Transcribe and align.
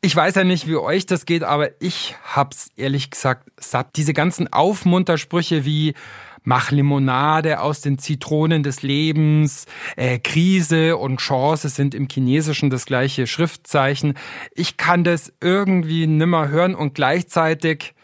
Ich 0.00 0.14
weiß 0.14 0.36
ja 0.36 0.44
nicht, 0.44 0.68
wie 0.68 0.76
euch 0.76 1.06
das 1.06 1.26
geht, 1.26 1.42
aber 1.42 1.70
ich 1.82 2.14
hab's 2.22 2.70
ehrlich 2.76 3.10
gesagt 3.10 3.50
satt. 3.58 3.96
Diese 3.96 4.14
ganzen 4.14 4.52
Aufmuntersprüche 4.52 5.64
wie 5.64 5.94
mach 6.44 6.70
Limonade 6.70 7.60
aus 7.60 7.80
den 7.80 7.98
Zitronen 7.98 8.62
des 8.62 8.82
Lebens, 8.82 9.66
äh, 9.96 10.20
Krise 10.20 10.96
und 10.96 11.18
Chance 11.18 11.68
sind 11.68 11.96
im 11.96 12.06
Chinesischen 12.08 12.70
das 12.70 12.86
gleiche 12.86 13.26
Schriftzeichen. 13.26 14.14
Ich 14.54 14.76
kann 14.76 15.02
das 15.02 15.32
irgendwie 15.40 16.06
nimmer 16.06 16.48
hören 16.48 16.76
und 16.76 16.94
gleichzeitig 16.94 17.94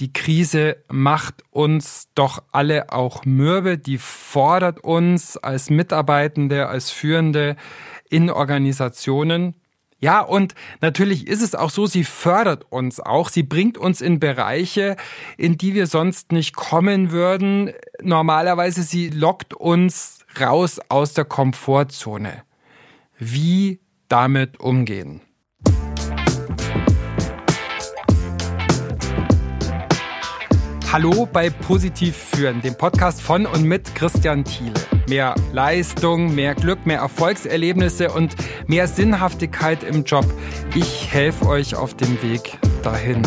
die 0.00 0.12
Krise 0.12 0.78
macht 0.90 1.44
uns 1.50 2.08
doch 2.14 2.42
alle 2.50 2.90
auch 2.92 3.26
mürbe, 3.26 3.76
die 3.76 3.98
fordert 3.98 4.82
uns 4.82 5.36
als 5.36 5.68
Mitarbeitende, 5.68 6.66
als 6.68 6.90
Führende 6.90 7.56
in 8.08 8.30
Organisationen 8.30 9.54
ja, 10.02 10.20
und 10.20 10.56
natürlich 10.80 11.28
ist 11.28 11.42
es 11.42 11.54
auch 11.54 11.70
so, 11.70 11.86
sie 11.86 12.02
fördert 12.02 12.66
uns 12.70 12.98
auch. 12.98 13.28
Sie 13.28 13.44
bringt 13.44 13.78
uns 13.78 14.00
in 14.00 14.18
Bereiche, 14.18 14.96
in 15.38 15.56
die 15.56 15.74
wir 15.74 15.86
sonst 15.86 16.32
nicht 16.32 16.56
kommen 16.56 17.12
würden. 17.12 17.70
Normalerweise, 18.02 18.82
sie 18.82 19.10
lockt 19.10 19.54
uns 19.54 20.18
raus 20.40 20.80
aus 20.88 21.14
der 21.14 21.24
Komfortzone. 21.24 22.42
Wie 23.16 23.78
damit 24.08 24.58
umgehen? 24.58 25.20
Hallo 30.92 31.26
bei 31.32 31.48
Positiv 31.48 32.14
führen, 32.14 32.60
dem 32.60 32.76
Podcast 32.76 33.22
von 33.22 33.46
und 33.46 33.64
mit 33.64 33.94
Christian 33.94 34.44
Thiele. 34.44 34.74
Mehr 35.08 35.34
Leistung, 35.50 36.34
mehr 36.34 36.54
Glück, 36.54 36.84
mehr 36.84 36.98
Erfolgserlebnisse 36.98 38.10
und 38.10 38.36
mehr 38.66 38.86
Sinnhaftigkeit 38.86 39.84
im 39.84 40.04
Job. 40.04 40.26
Ich 40.74 41.10
helfe 41.10 41.46
euch 41.46 41.76
auf 41.76 41.94
dem 41.94 42.22
Weg 42.22 42.58
dahin. 42.82 43.22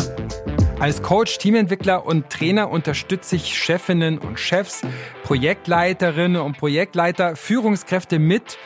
Als 0.78 1.02
Coach, 1.02 1.38
Teamentwickler 1.38 2.06
und 2.06 2.30
Trainer 2.30 2.70
unterstütze 2.70 3.34
ich 3.34 3.58
Chefinnen 3.58 4.18
und 4.18 4.38
Chefs, 4.38 4.82
Projektleiterinnen 5.24 6.40
und 6.40 6.58
Projektleiter, 6.58 7.34
Führungskräfte 7.34 8.20
mit 8.20 8.58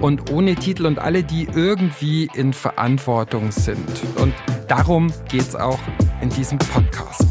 und 0.00 0.30
ohne 0.30 0.54
Titel 0.54 0.86
und 0.86 1.00
alle, 1.00 1.24
die 1.24 1.48
irgendwie 1.52 2.30
in 2.34 2.52
Verantwortung 2.52 3.50
sind. 3.50 3.90
Und 4.14 4.32
darum 4.68 5.12
geht 5.28 5.42
es 5.42 5.56
auch 5.56 5.80
in 6.20 6.28
diesem 6.28 6.58
Podcast. 6.58 7.23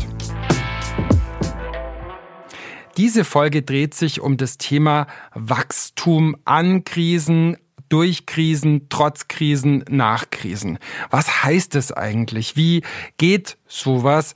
Diese 2.97 3.23
Folge 3.23 3.63
dreht 3.63 3.95
sich 3.95 4.21
um 4.21 4.37
das 4.37 4.59
Thema 4.59 5.07
Wachstum 5.33 6.37
an 6.45 6.83
Krisen, 6.83 7.57
durch 7.89 8.25
Krisen, 8.27 8.87
trotz 8.89 9.27
Krisen, 9.27 9.83
nach 9.89 10.29
Krisen. 10.29 10.77
Was 11.09 11.43
heißt 11.43 11.75
es 11.75 11.91
eigentlich? 11.91 12.55
Wie 12.55 12.83
geht 13.17 13.57
sowas? 13.67 14.35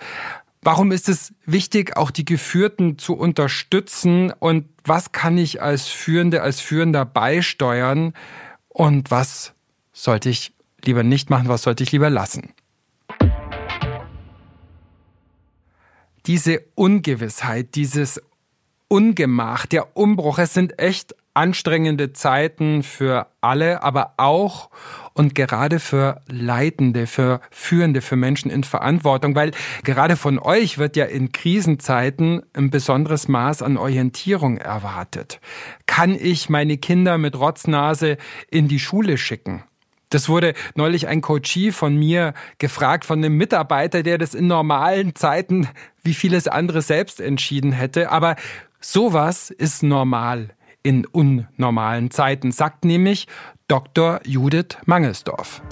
Warum 0.64 0.92
ist 0.92 1.08
es 1.08 1.34
wichtig, 1.46 1.98
auch 1.98 2.10
die 2.10 2.26
Geführten 2.26 2.98
zu 2.98 3.16
unterstützen? 3.16 4.34
Und 4.40 4.66
was 4.84 5.12
kann 5.12 5.38
ich 5.38 5.62
als 5.62 5.88
Führende, 5.88 6.42
als 6.42 6.60
Führender 6.60 7.06
beisteuern? 7.06 8.14
Und 8.70 9.12
was 9.12 9.54
sollte 9.94 10.30
ich 10.30 10.54
lieber 10.84 11.04
nicht 11.04 11.30
machen? 11.30 11.48
Was 11.48 11.62
sollte 11.62 11.84
ich 11.84 11.92
lieber 11.92 12.10
lassen? 12.10 12.54
Diese 16.26 16.62
Ungewissheit, 16.76 17.76
dieses 17.76 18.22
Ungemach, 18.90 19.66
der 19.66 19.98
Umbruch. 19.98 20.40
Es 20.40 20.54
sind 20.54 20.80
echt 20.80 21.16
anstrengende 21.34 22.14
Zeiten 22.14 22.82
für 22.82 23.28
alle, 23.42 23.84
aber 23.84 24.14
auch 24.18 24.70
und 25.14 25.36
gerade 25.36 25.80
für 25.80 26.22
Leitende, 26.28 27.06
für 27.06 27.42
Führende, 27.52 28.02
für 28.02 28.16
Menschen 28.16 28.50
in 28.50 28.64
Verantwortung, 28.64 29.36
weil 29.36 29.52
gerade 29.84 30.16
von 30.16 30.40
euch 30.40 30.78
wird 30.78 30.96
ja 30.96 31.06
in 31.06 31.32
Krisenzeiten 31.32 32.44
ein 32.54 32.70
besonderes 32.70 33.28
Maß 33.28 33.62
an 33.62 33.78
Orientierung 33.78 34.58
erwartet. 34.58 35.40
Kann 35.86 36.16
ich 36.16 36.50
meine 36.50 36.78
Kinder 36.78 37.17
mit 37.17 37.38
Rotznase 37.38 38.17
in 38.50 38.67
die 38.67 38.80
Schule 38.80 39.17
schicken? 39.17 39.64
Das 40.10 40.30
wurde 40.30 40.54
neulich 40.76 41.08
ein 41.08 41.22
Coachie 41.22 41.72
von 41.72 41.95
mir 41.95 42.34
gefragt 42.60 43.04
von 43.04 43.20
einem 43.20 43.36
Mitarbeiter, 43.36 44.04
der 44.04 44.17
das 44.17 44.34
in 44.34 44.48
normalen 44.48 45.16
Zeiten 45.16 45.67
wie 46.02 46.14
vieles 46.14 46.48
andere 46.48 46.82
selbst 46.82 47.20
entschieden 47.20 47.73
hätte. 47.73 48.10
Aber 48.10 48.38
Sowas 48.80 49.49
ist 49.49 49.82
normal 49.82 50.49
in 50.83 51.05
unnormalen 51.08 52.11
Zeiten, 52.11 52.52
sagt 52.52 52.86
nämlich 52.86 53.27
Dr. 53.67 54.21
Judith 54.23 54.77
Mangelsdorf. 54.86 55.64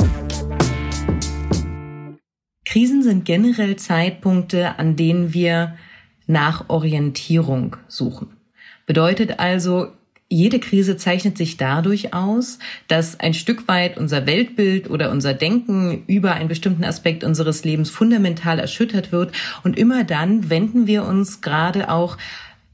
Krisen 2.65 3.03
sind 3.03 3.23
generell 3.23 3.75
Zeitpunkte, 3.75 4.79
an 4.79 4.95
denen 4.95 5.33
wir 5.35 5.77
nach 6.25 6.67
Orientierung 6.67 7.77
suchen. 7.87 8.37
Bedeutet 8.87 9.39
also, 9.39 9.89
jede 10.27 10.59
Krise 10.59 10.97
zeichnet 10.97 11.37
sich 11.37 11.57
dadurch 11.57 12.15
aus, 12.15 12.57
dass 12.87 13.19
ein 13.19 13.35
Stück 13.35 13.67
weit 13.67 13.97
unser 13.97 14.25
Weltbild 14.25 14.89
oder 14.89 15.11
unser 15.11 15.35
Denken 15.35 16.03
über 16.07 16.33
einen 16.33 16.49
bestimmten 16.49 16.83
Aspekt 16.83 17.23
unseres 17.23 17.63
Lebens 17.63 17.91
fundamental 17.91 18.57
erschüttert 18.57 19.11
wird. 19.11 19.31
Und 19.63 19.77
immer 19.77 20.03
dann 20.03 20.49
wenden 20.49 20.87
wir 20.87 21.05
uns 21.05 21.41
gerade 21.41 21.89
auch 21.91 22.17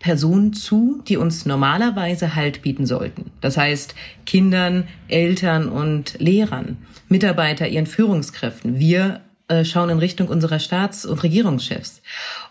Personen 0.02 0.52
zu, 0.54 1.02
die 1.08 1.16
uns 1.16 1.46
normalerweise 1.46 2.36
Halt 2.36 2.64
bieten 2.64 2.86
sollten. 2.86 3.32
Das 3.40 3.56
heißt 3.56 3.96
Kindern, 4.26 4.88
Eltern 5.08 5.70
und 5.70 6.20
Lehrern, 6.20 6.78
Mitarbeiter, 7.08 7.68
ihren 7.68 7.86
Führungskräften. 7.86 8.80
Wir 8.80 9.22
äh, 9.48 9.64
schauen 9.64 9.90
in 9.90 10.00
Richtung 10.00 10.28
unserer 10.28 10.60
Staats- 10.60 11.06
und 11.06 11.22
Regierungschefs. 11.22 12.02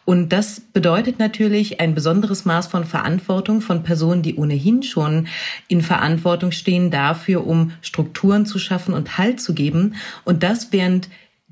Und 0.04 0.30
das 0.32 0.60
bedeutet 0.60 1.18
natürlich 1.18 1.80
ein 1.80 1.94
besonderes 1.94 2.44
Maß 2.44 2.68
von 2.68 2.84
Verantwortung 2.84 3.60
von 3.60 3.82
Personen, 3.82 4.22
die 4.22 4.36
ohnehin 4.36 4.82
schon 4.82 5.26
in 5.66 5.82
Verantwortung 5.82 6.52
stehen 6.52 6.90
dafür, 6.90 7.46
um 7.46 7.72
Strukturen 7.82 8.46
zu 8.46 8.58
schaffen 8.58 8.94
und 8.94 9.18
Halt 9.18 9.40
zu 9.40 9.54
geben. 9.54 9.96
Und 10.24 10.42
das 10.44 10.72
während 10.72 11.08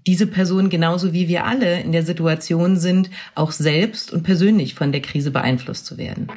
diese 0.09 0.27
Personen 0.27 0.71
genauso 0.71 1.13
wie 1.13 1.29
wir 1.29 1.45
alle 1.45 1.83
in 1.83 1.93
der 1.93 2.03
Situation 2.03 2.79
sind, 2.79 3.11
auch 3.35 3.53
selbst 3.53 4.11
und 4.11 4.23
persönlich 4.23 4.75
von 4.75 4.91
der 4.91 5.03
Krise 5.03 5.31
beeinflusst 5.31 5.85
zu 5.85 5.99
werden. 5.99 6.29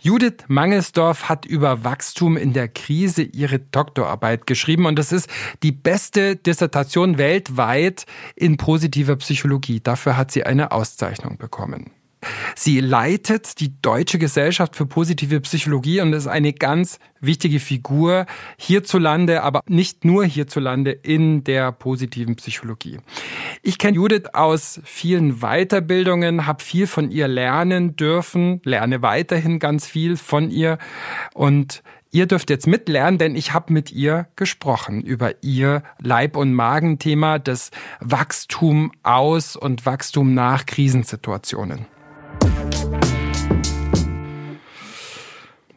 Judith 0.00 0.38
Mangelsdorf 0.48 1.28
hat 1.28 1.46
über 1.46 1.84
Wachstum 1.84 2.36
in 2.36 2.52
der 2.52 2.66
Krise 2.66 3.22
ihre 3.22 3.60
Doktorarbeit 3.60 4.48
geschrieben 4.48 4.86
und 4.86 4.98
das 4.98 5.12
ist 5.12 5.30
die 5.62 5.70
beste 5.70 6.34
Dissertation 6.34 7.16
weltweit 7.16 8.06
in 8.34 8.56
positiver 8.56 9.14
Psychologie. 9.14 9.78
Dafür 9.78 10.16
hat 10.16 10.32
sie 10.32 10.42
eine 10.42 10.72
Auszeichnung 10.72 11.38
bekommen. 11.38 11.92
Sie 12.54 12.80
leitet 12.80 13.60
die 13.60 13.80
Deutsche 13.80 14.18
Gesellschaft 14.18 14.76
für 14.76 14.86
positive 14.86 15.40
Psychologie 15.40 16.00
und 16.00 16.12
ist 16.12 16.26
eine 16.26 16.52
ganz 16.52 16.98
wichtige 17.20 17.60
Figur 17.60 18.26
hierzulande, 18.56 19.42
aber 19.42 19.62
nicht 19.66 20.04
nur 20.04 20.24
hierzulande 20.24 20.90
in 20.90 21.44
der 21.44 21.72
positiven 21.72 22.36
Psychologie. 22.36 22.98
Ich 23.62 23.78
kenne 23.78 23.96
Judith 23.96 24.34
aus 24.34 24.80
vielen 24.84 25.40
Weiterbildungen, 25.40 26.46
habe 26.46 26.62
viel 26.62 26.86
von 26.86 27.10
ihr 27.10 27.28
lernen 27.28 27.96
dürfen, 27.96 28.60
lerne 28.64 29.02
weiterhin 29.02 29.58
ganz 29.58 29.86
viel 29.86 30.16
von 30.16 30.50
ihr 30.50 30.78
und 31.34 31.82
Ihr 32.14 32.26
dürft 32.26 32.50
jetzt 32.50 32.66
mitlernen, 32.66 33.16
denn 33.16 33.34
ich 33.34 33.54
habe 33.54 33.72
mit 33.72 33.90
ihr 33.90 34.26
gesprochen 34.36 35.00
über 35.00 35.42
ihr 35.42 35.82
Leib- 35.98 36.36
und 36.36 36.52
Magenthema, 36.52 37.38
das 37.38 37.70
Wachstum 38.00 38.92
aus 39.02 39.56
und 39.56 39.86
Wachstum 39.86 40.34
nach 40.34 40.66
Krisensituationen. 40.66 41.86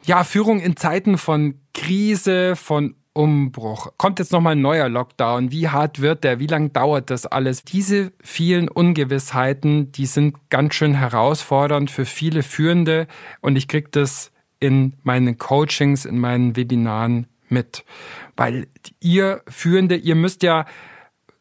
Ja, 0.05 0.23
Führung 0.23 0.59
in 0.59 0.77
Zeiten 0.77 1.17
von 1.17 1.55
Krise, 1.73 2.55
von 2.55 2.95
Umbruch. 3.13 3.93
Kommt 3.97 4.19
jetzt 4.19 4.31
nochmal 4.33 4.51
ein 4.55 4.61
neuer 4.61 4.89
Lockdown? 4.89 5.51
Wie 5.51 5.69
hart 5.69 6.01
wird 6.01 6.23
der? 6.23 6.39
Wie 6.39 6.47
lange 6.47 6.69
dauert 6.69 7.09
das 7.09 7.25
alles? 7.25 7.63
Diese 7.63 8.11
vielen 8.21 8.67
Ungewissheiten, 8.67 9.91
die 9.93 10.05
sind 10.05 10.35
ganz 10.49 10.75
schön 10.75 10.93
herausfordernd 10.93 11.89
für 11.89 12.05
viele 12.05 12.43
Führende 12.43 13.07
und 13.41 13.55
ich 13.55 13.67
kriege 13.67 13.87
das 13.89 14.31
in 14.59 14.93
meinen 15.03 15.37
Coachings, 15.37 16.05
in 16.05 16.19
meinen 16.19 16.55
Webinaren 16.55 17.27
mit. 17.47 17.85
Weil 18.35 18.67
ihr 18.99 19.41
Führende, 19.47 19.95
ihr 19.95 20.15
müsst 20.15 20.43
ja 20.43 20.65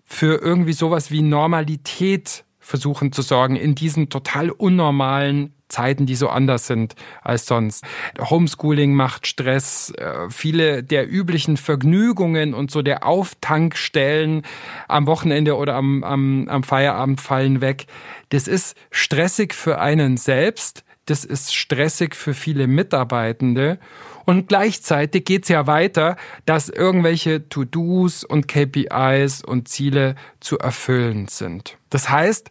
für 0.04 0.40
irgendwie 0.40 0.74
sowas 0.74 1.10
wie 1.10 1.22
Normalität 1.22 2.43
versuchen 2.64 3.12
zu 3.12 3.20
sorgen 3.20 3.56
in 3.56 3.74
diesen 3.74 4.08
total 4.08 4.50
unnormalen 4.50 5.54
Zeiten, 5.68 6.06
die 6.06 6.14
so 6.14 6.28
anders 6.28 6.66
sind 6.66 6.94
als 7.22 7.46
sonst. 7.46 7.84
Homeschooling 8.18 8.94
macht 8.94 9.26
Stress, 9.26 9.90
äh, 9.90 10.30
viele 10.30 10.82
der 10.82 11.10
üblichen 11.10 11.56
Vergnügungen 11.56 12.54
und 12.54 12.70
so 12.70 12.80
der 12.80 13.04
Auftankstellen 13.06 14.42
am 14.88 15.06
Wochenende 15.06 15.56
oder 15.56 15.74
am, 15.74 16.02
am, 16.04 16.48
am 16.48 16.62
Feierabend 16.62 17.20
fallen 17.20 17.60
weg. 17.60 17.86
Das 18.30 18.48
ist 18.48 18.76
stressig 18.90 19.52
für 19.52 19.78
einen 19.80 20.16
selbst, 20.16 20.84
das 21.06 21.24
ist 21.24 21.54
stressig 21.54 22.14
für 22.14 22.34
viele 22.34 22.66
Mitarbeitende. 22.66 23.78
Und 24.24 24.48
gleichzeitig 24.48 25.24
geht's 25.24 25.48
ja 25.48 25.66
weiter, 25.66 26.16
dass 26.46 26.68
irgendwelche 26.68 27.48
To-Dos 27.48 28.24
und 28.24 28.48
KPIs 28.48 29.44
und 29.44 29.68
Ziele 29.68 30.14
zu 30.40 30.58
erfüllen 30.58 31.28
sind. 31.28 31.76
Das 31.90 32.08
heißt, 32.08 32.50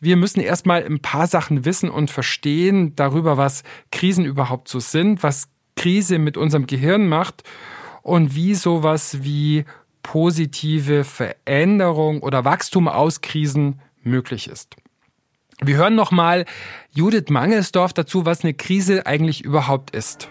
wir 0.00 0.16
müssen 0.16 0.40
erstmal 0.40 0.84
ein 0.84 1.00
paar 1.00 1.26
Sachen 1.26 1.64
wissen 1.64 1.90
und 1.90 2.10
verstehen 2.10 2.94
darüber, 2.96 3.36
was 3.36 3.64
Krisen 3.90 4.24
überhaupt 4.24 4.68
so 4.68 4.80
sind, 4.80 5.22
was 5.22 5.48
Krise 5.76 6.18
mit 6.18 6.36
unserem 6.36 6.66
Gehirn 6.66 7.08
macht 7.08 7.42
und 8.02 8.34
wie 8.34 8.54
sowas 8.54 9.22
wie 9.22 9.64
positive 10.02 11.04
Veränderung 11.04 12.22
oder 12.22 12.44
Wachstum 12.44 12.88
aus 12.88 13.20
Krisen 13.20 13.80
möglich 14.02 14.48
ist. 14.48 14.76
Wir 15.62 15.76
hören 15.76 15.94
nochmal 15.94 16.46
Judith 16.90 17.28
Mangelsdorf 17.28 17.92
dazu, 17.92 18.24
was 18.24 18.42
eine 18.42 18.54
Krise 18.54 19.04
eigentlich 19.04 19.44
überhaupt 19.44 19.94
ist. 19.94 20.28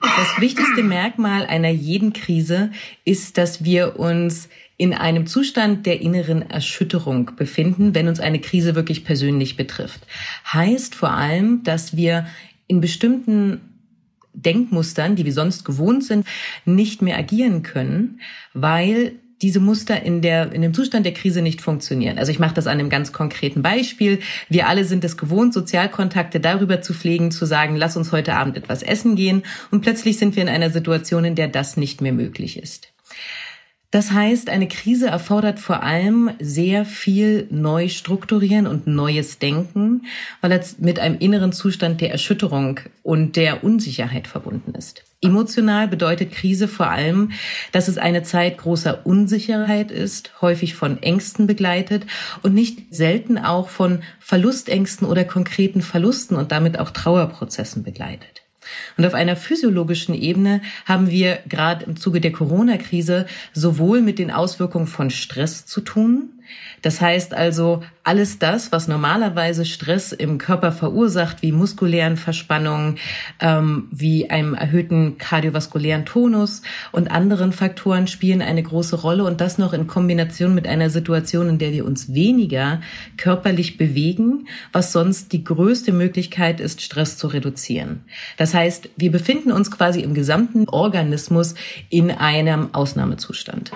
Das 0.00 0.38
wichtigste 0.38 0.82
Merkmal 0.82 1.46
einer 1.46 1.70
jeden 1.70 2.12
Krise 2.12 2.72
ist, 3.06 3.38
dass 3.38 3.64
wir 3.64 3.98
uns 3.98 4.50
in 4.76 4.92
einem 4.92 5.26
Zustand 5.26 5.86
der 5.86 6.02
inneren 6.02 6.42
Erschütterung 6.50 7.30
befinden, 7.36 7.94
wenn 7.94 8.08
uns 8.08 8.20
eine 8.20 8.40
Krise 8.40 8.74
wirklich 8.74 9.04
persönlich 9.06 9.56
betrifft. 9.56 10.00
Heißt 10.52 10.94
vor 10.94 11.12
allem, 11.12 11.62
dass 11.62 11.96
wir 11.96 12.26
in 12.66 12.82
bestimmten 12.82 13.60
Denkmustern, 14.34 15.16
die 15.16 15.24
wir 15.24 15.32
sonst 15.32 15.64
gewohnt 15.64 16.04
sind, 16.04 16.26
nicht 16.66 17.00
mehr 17.00 17.16
agieren 17.16 17.62
können, 17.62 18.20
weil 18.52 19.14
diese 19.42 19.60
Muster 19.60 20.02
in 20.02 20.22
der 20.22 20.52
in 20.52 20.62
dem 20.62 20.72
Zustand 20.72 21.04
der 21.04 21.14
Krise 21.14 21.42
nicht 21.42 21.60
funktionieren. 21.60 22.18
Also 22.18 22.30
ich 22.30 22.38
mache 22.38 22.54
das 22.54 22.66
an 22.66 22.78
einem 22.78 22.90
ganz 22.90 23.12
konkreten 23.12 23.62
Beispiel. 23.62 24.20
Wir 24.48 24.68
alle 24.68 24.84
sind 24.84 25.04
es 25.04 25.16
gewohnt, 25.16 25.52
Sozialkontakte 25.52 26.40
darüber 26.40 26.80
zu 26.80 26.94
pflegen, 26.94 27.30
zu 27.30 27.44
sagen, 27.44 27.76
lass 27.76 27.96
uns 27.96 28.12
heute 28.12 28.34
Abend 28.34 28.56
etwas 28.56 28.82
essen 28.82 29.16
gehen 29.16 29.42
und 29.70 29.82
plötzlich 29.82 30.18
sind 30.18 30.36
wir 30.36 30.42
in 30.42 30.48
einer 30.48 30.70
Situation, 30.70 31.24
in 31.24 31.34
der 31.34 31.48
das 31.48 31.76
nicht 31.76 32.00
mehr 32.00 32.12
möglich 32.12 32.56
ist. 32.56 32.92
Das 33.90 34.10
heißt, 34.10 34.48
eine 34.48 34.68
Krise 34.68 35.08
erfordert 35.08 35.60
vor 35.60 35.82
allem 35.82 36.30
sehr 36.40 36.86
viel 36.86 37.46
Neustrukturieren 37.50 38.66
und 38.66 38.86
neues 38.86 39.38
Denken, 39.38 40.06
weil 40.40 40.52
es 40.52 40.78
mit 40.78 40.98
einem 40.98 41.18
inneren 41.18 41.52
Zustand 41.52 42.00
der 42.00 42.10
Erschütterung 42.10 42.80
und 43.02 43.36
der 43.36 43.62
Unsicherheit 43.62 44.28
verbunden 44.28 44.74
ist. 44.74 45.04
Emotional 45.24 45.86
bedeutet 45.86 46.32
Krise 46.32 46.66
vor 46.66 46.90
allem, 46.90 47.30
dass 47.70 47.86
es 47.86 47.96
eine 47.96 48.24
Zeit 48.24 48.58
großer 48.58 49.06
Unsicherheit 49.06 49.92
ist, 49.92 50.32
häufig 50.42 50.74
von 50.74 51.00
Ängsten 51.00 51.46
begleitet 51.46 52.06
und 52.42 52.54
nicht 52.54 52.92
selten 52.92 53.38
auch 53.38 53.68
von 53.68 54.02
Verlustängsten 54.18 55.06
oder 55.06 55.24
konkreten 55.24 55.80
Verlusten 55.80 56.36
und 56.36 56.50
damit 56.50 56.76
auch 56.76 56.90
Trauerprozessen 56.90 57.84
begleitet. 57.84 58.42
Und 58.96 59.06
auf 59.06 59.14
einer 59.14 59.36
physiologischen 59.36 60.14
Ebene 60.14 60.60
haben 60.86 61.08
wir 61.08 61.38
gerade 61.48 61.84
im 61.84 61.96
Zuge 61.96 62.20
der 62.20 62.32
Corona-Krise 62.32 63.26
sowohl 63.52 64.02
mit 64.02 64.18
den 64.18 64.32
Auswirkungen 64.32 64.88
von 64.88 65.10
Stress 65.10 65.66
zu 65.66 65.82
tun, 65.82 66.41
das 66.82 67.00
heißt 67.00 67.34
also, 67.34 67.82
alles 68.04 68.38
das, 68.38 68.72
was 68.72 68.88
normalerweise 68.88 69.64
Stress 69.64 70.12
im 70.12 70.38
Körper 70.38 70.72
verursacht, 70.72 71.42
wie 71.42 71.52
muskulären 71.52 72.16
Verspannungen, 72.16 72.98
ähm, 73.40 73.88
wie 73.92 74.28
einem 74.30 74.54
erhöhten 74.54 75.18
kardiovaskulären 75.18 76.04
Tonus 76.04 76.62
und 76.90 77.10
anderen 77.10 77.52
Faktoren 77.52 78.08
spielen 78.08 78.42
eine 78.42 78.62
große 78.62 78.96
Rolle 78.96 79.24
und 79.24 79.40
das 79.40 79.58
noch 79.58 79.72
in 79.72 79.86
Kombination 79.86 80.54
mit 80.54 80.66
einer 80.66 80.90
Situation, 80.90 81.48
in 81.48 81.58
der 81.58 81.72
wir 81.72 81.84
uns 81.84 82.12
weniger 82.12 82.80
körperlich 83.16 83.76
bewegen, 83.76 84.48
was 84.72 84.92
sonst 84.92 85.32
die 85.32 85.44
größte 85.44 85.92
Möglichkeit 85.92 86.60
ist, 86.60 86.82
Stress 86.82 87.16
zu 87.16 87.28
reduzieren. 87.28 88.04
Das 88.36 88.54
heißt, 88.54 88.90
wir 88.96 89.12
befinden 89.12 89.52
uns 89.52 89.70
quasi 89.70 90.00
im 90.00 90.14
gesamten 90.14 90.68
Organismus 90.68 91.54
in 91.88 92.10
einem 92.10 92.74
Ausnahmezustand. 92.74 93.72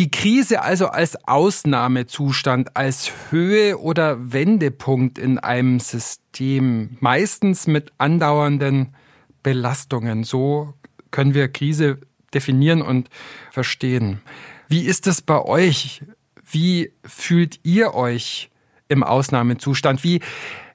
Die 0.00 0.10
Krise 0.10 0.62
also 0.62 0.86
als 0.86 1.28
Ausnahmezustand, 1.28 2.74
als 2.74 3.12
Höhe 3.28 3.78
oder 3.78 4.32
Wendepunkt 4.32 5.18
in 5.18 5.38
einem 5.38 5.78
System, 5.78 6.96
meistens 7.00 7.66
mit 7.66 7.92
andauernden 7.98 8.94
Belastungen. 9.42 10.24
So 10.24 10.72
können 11.10 11.34
wir 11.34 11.48
Krise 11.48 11.98
definieren 12.32 12.80
und 12.80 13.10
verstehen. 13.50 14.22
Wie 14.68 14.86
ist 14.86 15.06
es 15.06 15.20
bei 15.20 15.38
euch? 15.38 16.02
Wie 16.50 16.94
fühlt 17.04 17.60
ihr 17.62 17.92
euch 17.92 18.50
im 18.88 19.02
Ausnahmezustand? 19.02 20.02
Wie 20.02 20.20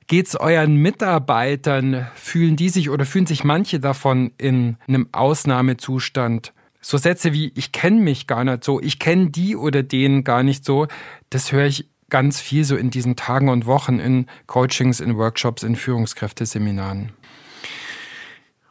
geht's 0.05 0.35
euren 0.35 0.75
Mitarbeitern? 0.75 2.05
Fühlen 2.13 2.57
die 2.57 2.69
sich 2.69 2.91
oder 2.91 3.07
fühlen 3.07 3.25
sich 3.25 3.43
manche 3.43 3.79
davon 3.79 4.33
in 4.37 4.77
einem 4.87 5.09
Ausnahmezustand 5.13 6.53
so 6.87 6.99
Sätze 6.99 7.33
wie 7.33 7.51
ich 7.55 7.71
kenne 7.71 7.99
mich 7.99 8.27
gar 8.27 8.43
nicht 8.43 8.63
so, 8.63 8.79
ich 8.79 8.99
kenne 8.99 9.31
die 9.31 9.55
oder 9.55 9.81
den 9.81 10.23
gar 10.23 10.43
nicht 10.43 10.63
so, 10.63 10.85
das 11.31 11.51
höre 11.51 11.65
ich 11.65 11.89
ganz 12.11 12.39
viel 12.39 12.63
so 12.63 12.75
in 12.75 12.91
diesen 12.91 13.15
Tagen 13.15 13.49
und 13.49 13.65
Wochen 13.65 13.97
in 13.97 14.27
Coachings, 14.45 14.99
in 14.99 15.17
Workshops, 15.17 15.63
in 15.63 15.75
Führungskräfteseminaren. 15.75 17.11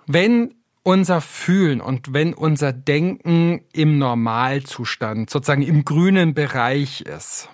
Wenn 0.06 0.54
unser 0.84 1.22
Fühlen 1.22 1.80
und 1.80 2.12
wenn 2.12 2.34
unser 2.34 2.72
Denken 2.72 3.62
im 3.72 3.98
Normalzustand, 3.98 5.30
sozusagen 5.30 5.62
im 5.62 5.84
grünen 5.84 6.34
Bereich 6.34 7.00
ist, 7.00 7.48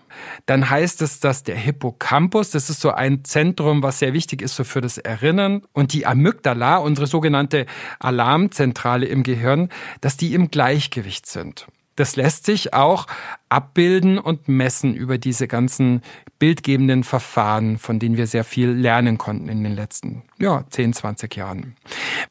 dann 0.47 0.69
heißt 0.69 1.01
es, 1.01 1.21
dass 1.21 1.45
der 1.45 1.55
Hippocampus, 1.57 2.51
das 2.51 2.69
ist 2.69 2.81
so 2.81 2.91
ein 2.91 3.25
Zentrum, 3.25 3.85
was 3.85 4.01
sehr 4.01 4.13
wichtig 4.13 4.43
ist 4.43 4.57
so 4.57 4.65
für 4.65 4.81
das 4.81 4.99
Erinnern, 4.99 5.63
und 5.73 5.93
die 5.93 6.07
Amygdala, 6.07 6.79
unsere 6.79 7.07
sogenannte 7.07 7.67
Alarmzentrale 8.01 9.07
im 9.07 9.23
Gehirn, 9.23 9.69
dass 10.01 10.17
die 10.17 10.35
im 10.35 10.51
Gleichgewicht 10.51 11.27
sind. 11.27 11.69
Das 12.01 12.17
lässt 12.17 12.47
sich 12.47 12.73
auch 12.73 13.07
abbilden 13.51 14.19
und 14.19 14.49
messen 14.49 14.95
über 14.95 15.19
diese 15.19 15.47
ganzen 15.47 16.01
bildgebenden 16.39 17.05
Verfahren, 17.05 17.77
von 17.77 17.99
denen 17.99 18.17
wir 18.17 18.27
sehr 18.27 18.43
viel 18.43 18.71
lernen 18.71 19.19
konnten 19.19 19.51
in 19.51 19.63
den 19.63 19.75
letzten 19.75 20.23
ja, 20.39 20.65
10, 20.71 20.95
20 20.95 21.37
Jahren. 21.37 21.77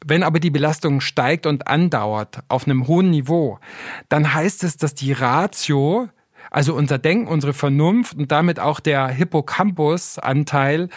Wenn 0.04 0.24
aber 0.24 0.40
die 0.40 0.50
Belastung 0.50 1.00
steigt 1.00 1.46
und 1.46 1.68
andauert 1.68 2.40
auf 2.48 2.66
einem 2.66 2.88
hohen 2.88 3.10
Niveau, 3.10 3.60
dann 4.08 4.34
heißt 4.34 4.64
es, 4.64 4.76
dass 4.76 4.96
die 4.96 5.12
Ratio 5.12 6.08
also 6.50 6.74
unser 6.74 6.98
Denken, 6.98 7.28
unsere 7.28 7.52
Vernunft 7.52 8.16
und 8.16 8.32
damit 8.32 8.58
auch 8.58 8.80
der 8.80 9.06
Hippocampus-Anteil 9.06 10.88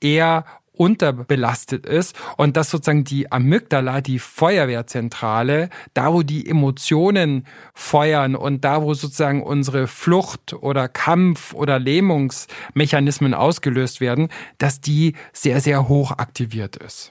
eher 0.00 0.46
unterbelastet 0.76 1.86
ist 1.86 2.16
und 2.36 2.56
dass 2.56 2.70
sozusagen 2.70 3.04
die 3.04 3.30
Amygdala, 3.30 4.00
die 4.00 4.18
Feuerwehrzentrale, 4.18 5.70
da 5.94 6.12
wo 6.12 6.22
die 6.22 6.48
Emotionen 6.48 7.46
feuern 7.74 8.34
und 8.34 8.64
da 8.64 8.82
wo 8.82 8.94
sozusagen 8.94 9.42
unsere 9.42 9.86
Flucht 9.86 10.52
oder 10.54 10.88
Kampf 10.88 11.54
oder 11.54 11.78
Lähmungsmechanismen 11.78 13.34
ausgelöst 13.34 14.00
werden, 14.00 14.28
dass 14.58 14.80
die 14.80 15.14
sehr, 15.32 15.60
sehr 15.60 15.88
hoch 15.88 16.12
aktiviert 16.12 16.76
ist. 16.76 17.10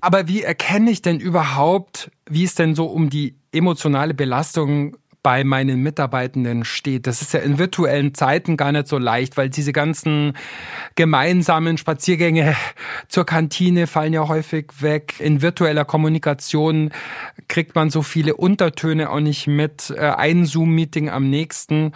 Aber 0.00 0.28
wie 0.28 0.42
erkenne 0.42 0.90
ich 0.90 1.00
denn 1.00 1.18
überhaupt, 1.18 2.10
wie 2.28 2.44
es 2.44 2.54
denn 2.54 2.74
so 2.74 2.84
um 2.84 3.08
die 3.08 3.36
emotionale 3.52 4.12
Belastung 4.12 4.98
bei 5.24 5.42
meinen 5.42 5.82
Mitarbeitenden 5.82 6.64
steht. 6.66 7.06
Das 7.06 7.22
ist 7.22 7.32
ja 7.32 7.40
in 7.40 7.58
virtuellen 7.58 8.12
Zeiten 8.14 8.58
gar 8.58 8.70
nicht 8.72 8.86
so 8.86 8.98
leicht, 8.98 9.38
weil 9.38 9.48
diese 9.48 9.72
ganzen 9.72 10.34
gemeinsamen 10.96 11.78
Spaziergänge 11.78 12.54
zur 13.08 13.24
Kantine 13.24 13.86
fallen 13.86 14.12
ja 14.12 14.28
häufig 14.28 14.66
weg. 14.80 15.14
In 15.18 15.40
virtueller 15.40 15.86
Kommunikation 15.86 16.90
kriegt 17.48 17.74
man 17.74 17.88
so 17.88 18.02
viele 18.02 18.36
Untertöne 18.36 19.10
auch 19.10 19.20
nicht 19.20 19.46
mit. 19.46 19.90
Äh, 19.96 20.10
ein 20.10 20.44
Zoom-Meeting 20.44 21.08
am 21.08 21.30
nächsten. 21.30 21.92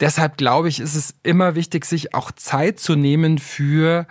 Deshalb 0.00 0.36
glaube 0.36 0.68
ich, 0.68 0.78
ist 0.78 0.94
es 0.94 1.14
immer 1.22 1.54
wichtig, 1.54 1.86
sich 1.86 2.14
auch 2.14 2.30
Zeit 2.32 2.78
zu 2.78 2.96
nehmen 2.96 3.38
für 3.38 4.06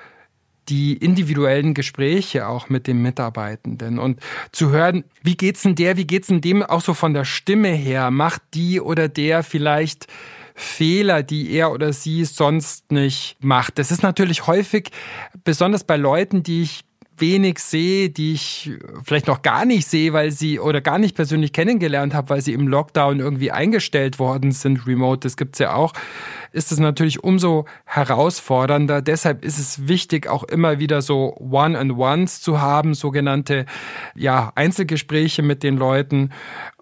die 0.69 0.97
individuellen 0.97 1.73
Gespräche 1.73 2.47
auch 2.47 2.69
mit 2.69 2.87
den 2.87 3.01
Mitarbeitenden 3.01 3.99
und 3.99 4.19
zu 4.51 4.71
hören, 4.71 5.03
wie 5.23 5.37
geht's 5.37 5.63
denn 5.63 5.75
der, 5.75 5.97
wie 5.97 6.07
geht's 6.07 6.27
denn 6.27 6.41
dem 6.41 6.63
auch 6.63 6.81
so 6.81 6.93
von 6.93 7.13
der 7.13 7.25
Stimme 7.25 7.69
her? 7.69 8.11
Macht 8.11 8.41
die 8.53 8.81
oder 8.81 9.07
der 9.07 9.43
vielleicht 9.43 10.07
Fehler, 10.55 11.21
die 11.21 11.51
er 11.51 11.71
oder 11.71 11.93
sie 11.93 12.23
sonst 12.25 12.91
nicht 12.91 13.37
macht? 13.41 13.77
Das 13.77 13.91
ist 13.91 14.03
natürlich 14.03 14.47
häufig, 14.47 14.89
besonders 15.43 15.83
bei 15.83 15.97
Leuten, 15.97 16.43
die 16.43 16.63
ich 16.63 16.85
wenig 17.17 17.59
sehe, 17.59 18.09
die 18.09 18.33
ich 18.33 18.71
vielleicht 19.03 19.27
noch 19.27 19.41
gar 19.41 19.65
nicht 19.65 19.87
sehe, 19.87 20.13
weil 20.13 20.31
sie 20.31 20.59
oder 20.59 20.81
gar 20.81 20.97
nicht 20.97 21.15
persönlich 21.15 21.53
kennengelernt 21.53 22.13
habe, 22.13 22.29
weil 22.29 22.41
sie 22.41 22.53
im 22.53 22.67
Lockdown 22.67 23.19
irgendwie 23.19 23.51
eingestellt 23.51 24.19
worden 24.19 24.51
sind, 24.51 24.85
remote, 24.85 25.21
das 25.21 25.37
gibt's 25.37 25.59
ja 25.59 25.73
auch, 25.73 25.93
ist 26.55 26.71
es 26.71 26.79
natürlich 26.79 27.23
umso 27.23 27.65
herausfordernder. 27.85 29.01
Deshalb 29.01 29.43
ist 29.43 29.59
es 29.59 29.87
wichtig, 29.87 30.27
auch 30.27 30.43
immer 30.43 30.79
wieder 30.79 31.01
so 31.01 31.35
One-on-Ones 31.37 32.41
zu 32.41 32.61
haben, 32.61 32.93
sogenannte 32.93 33.65
ja, 34.15 34.51
Einzelgespräche 34.55 35.43
mit 35.43 35.61
den 35.61 35.77
Leuten 35.77 36.31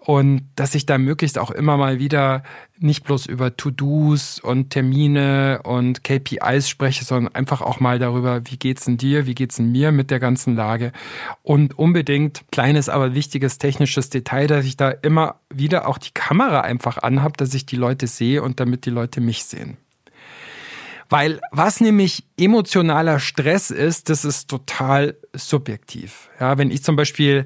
und 0.06 0.42
dass 0.54 0.74
ich 0.74 0.84
da 0.84 0.98
möglichst 0.98 1.38
auch 1.38 1.50
immer 1.50 1.76
mal 1.76 1.98
wieder 1.98 2.42
nicht 2.78 3.04
bloß 3.04 3.26
über 3.26 3.56
To-Dos 3.56 4.38
und 4.38 4.70
Termine 4.70 5.62
und 5.64 6.04
KPIs 6.04 6.68
spreche, 6.68 7.04
sondern 7.04 7.34
einfach 7.34 7.62
auch 7.62 7.80
mal 7.80 7.98
darüber, 7.98 8.42
wie 8.44 8.58
geht's 8.58 8.84
denn 8.84 8.98
dir, 8.98 9.26
wie 9.26 9.34
geht's 9.34 9.56
denn 9.56 9.72
mir 9.72 9.92
mit 9.92 10.10
der 10.10 10.20
ganzen 10.20 10.56
Lage 10.56 10.92
und 11.42 11.78
unbedingt 11.78 12.44
kleines, 12.52 12.88
aber 12.88 13.14
wichtiges 13.14 13.58
technisches 13.58 14.10
Detail, 14.10 14.46
dass 14.46 14.66
ich 14.66 14.76
da 14.76 14.90
immer 14.90 15.36
wieder 15.48 15.88
auch 15.88 15.98
die 15.98 16.12
Kamera 16.12 16.60
einfach 16.60 16.98
anhab, 16.98 17.38
dass 17.38 17.54
ich 17.54 17.64
die 17.64 17.76
Leute 17.76 18.06
sehe 18.06 18.42
und 18.42 18.60
damit 18.60 18.84
die 18.84 18.90
Leute 18.90 19.20
mich 19.22 19.44
sehen. 19.44 19.63
Weil 21.14 21.40
was 21.52 21.80
nämlich 21.80 22.24
emotionaler 22.36 23.20
Stress 23.20 23.70
ist, 23.70 24.10
das 24.10 24.24
ist 24.24 24.50
total 24.50 25.16
subjektiv. 25.32 26.28
Ja, 26.40 26.58
wenn 26.58 26.72
ich 26.72 26.82
zum 26.82 26.96
Beispiel 26.96 27.44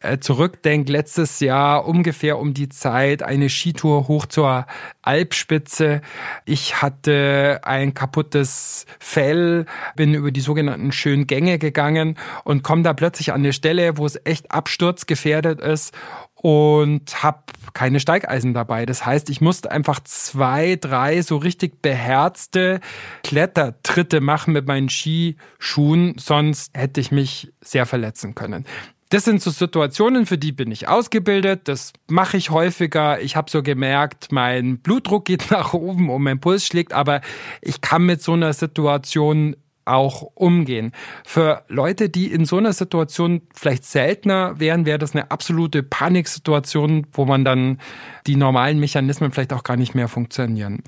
äh, 0.00 0.16
zurückdenke, 0.20 0.90
letztes 0.90 1.38
Jahr 1.40 1.84
ungefähr 1.86 2.38
um 2.38 2.54
die 2.54 2.70
Zeit 2.70 3.22
eine 3.22 3.50
Skitour 3.50 4.08
hoch 4.08 4.24
zur 4.24 4.66
Alpspitze. 5.02 6.00
Ich 6.46 6.80
hatte 6.80 7.60
ein 7.64 7.92
kaputtes 7.92 8.86
Fell, 8.98 9.66
bin 9.96 10.14
über 10.14 10.30
die 10.30 10.40
sogenannten 10.40 10.90
schönen 10.90 11.26
Gänge 11.26 11.58
gegangen 11.58 12.16
und 12.44 12.62
komme 12.62 12.84
da 12.84 12.94
plötzlich 12.94 13.34
an 13.34 13.40
eine 13.40 13.52
Stelle, 13.52 13.98
wo 13.98 14.06
es 14.06 14.18
echt 14.24 14.50
absturzgefährdet 14.50 15.60
ist 15.60 15.94
und 16.42 17.22
habe 17.22 17.42
keine 17.74 18.00
Steigeisen 18.00 18.54
dabei. 18.54 18.86
Das 18.86 19.04
heißt, 19.04 19.28
ich 19.28 19.42
musste 19.42 19.70
einfach 19.70 20.00
zwei, 20.04 20.76
drei 20.80 21.20
so 21.20 21.36
richtig 21.36 21.82
beherzte 21.82 22.80
Klettertritte 23.22 24.22
machen 24.22 24.54
mit 24.54 24.66
meinen 24.66 24.88
Skischuhen, 24.88 26.14
sonst 26.18 26.70
hätte 26.74 27.00
ich 27.00 27.12
mich 27.12 27.52
sehr 27.60 27.84
verletzen 27.84 28.34
können. 28.34 28.64
Das 29.10 29.24
sind 29.24 29.42
so 29.42 29.50
Situationen, 29.50 30.24
für 30.24 30.38
die 30.38 30.52
bin 30.52 30.70
ich 30.70 30.88
ausgebildet. 30.88 31.62
Das 31.64 31.92
mache 32.08 32.36
ich 32.36 32.50
häufiger. 32.50 33.20
Ich 33.20 33.34
habe 33.34 33.50
so 33.50 33.62
gemerkt, 33.62 34.30
mein 34.30 34.78
Blutdruck 34.78 35.26
geht 35.26 35.50
nach 35.50 35.74
oben 35.74 36.08
und 36.08 36.22
mein 36.22 36.40
Puls 36.40 36.64
schlägt, 36.64 36.94
aber 36.94 37.20
ich 37.60 37.82
kann 37.82 38.06
mit 38.06 38.22
so 38.22 38.32
einer 38.32 38.52
Situation 38.54 39.56
auch 39.84 40.22
umgehen. 40.34 40.92
Für 41.24 41.64
Leute, 41.68 42.08
die 42.08 42.30
in 42.30 42.44
so 42.44 42.58
einer 42.58 42.72
Situation 42.72 43.42
vielleicht 43.54 43.84
seltener 43.84 44.58
wären, 44.58 44.86
wäre 44.86 44.98
das 44.98 45.14
eine 45.14 45.30
absolute 45.30 45.82
Paniksituation, 45.82 47.06
wo 47.12 47.24
man 47.24 47.44
dann 47.44 47.78
die 48.26 48.36
normalen 48.36 48.78
Mechanismen 48.78 49.32
vielleicht 49.32 49.52
auch 49.52 49.64
gar 49.64 49.76
nicht 49.76 49.94
mehr 49.94 50.08
funktionieren. 50.08 50.82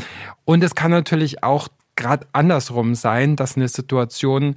Und 0.44 0.62
es 0.62 0.74
kann 0.74 0.90
natürlich 0.90 1.42
auch 1.42 1.68
gerade 1.96 2.26
andersrum 2.32 2.94
sein, 2.94 3.36
dass 3.36 3.56
eine 3.56 3.68
Situation, 3.68 4.56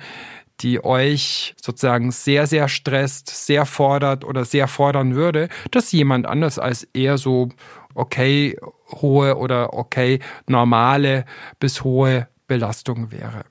die 0.62 0.84
euch 0.84 1.54
sozusagen 1.62 2.12
sehr, 2.12 2.48
sehr 2.48 2.68
stresst, 2.68 3.30
sehr 3.30 3.66
fordert 3.66 4.24
oder 4.24 4.46
sehr 4.46 4.68
fordern 4.68 5.16
würde, 5.16 5.50
dass 5.72 5.92
jemand 5.92 6.26
anders 6.26 6.60
als 6.60 6.84
eher 6.94 7.18
so 7.18 7.50
okay 7.94 8.58
hohe 8.92 9.38
oder 9.38 9.74
okay 9.74 10.20
normale 10.48 11.26
bis 11.60 11.84
hohe 11.84 12.28
Belastung 12.48 13.12
wäre. 13.12 13.46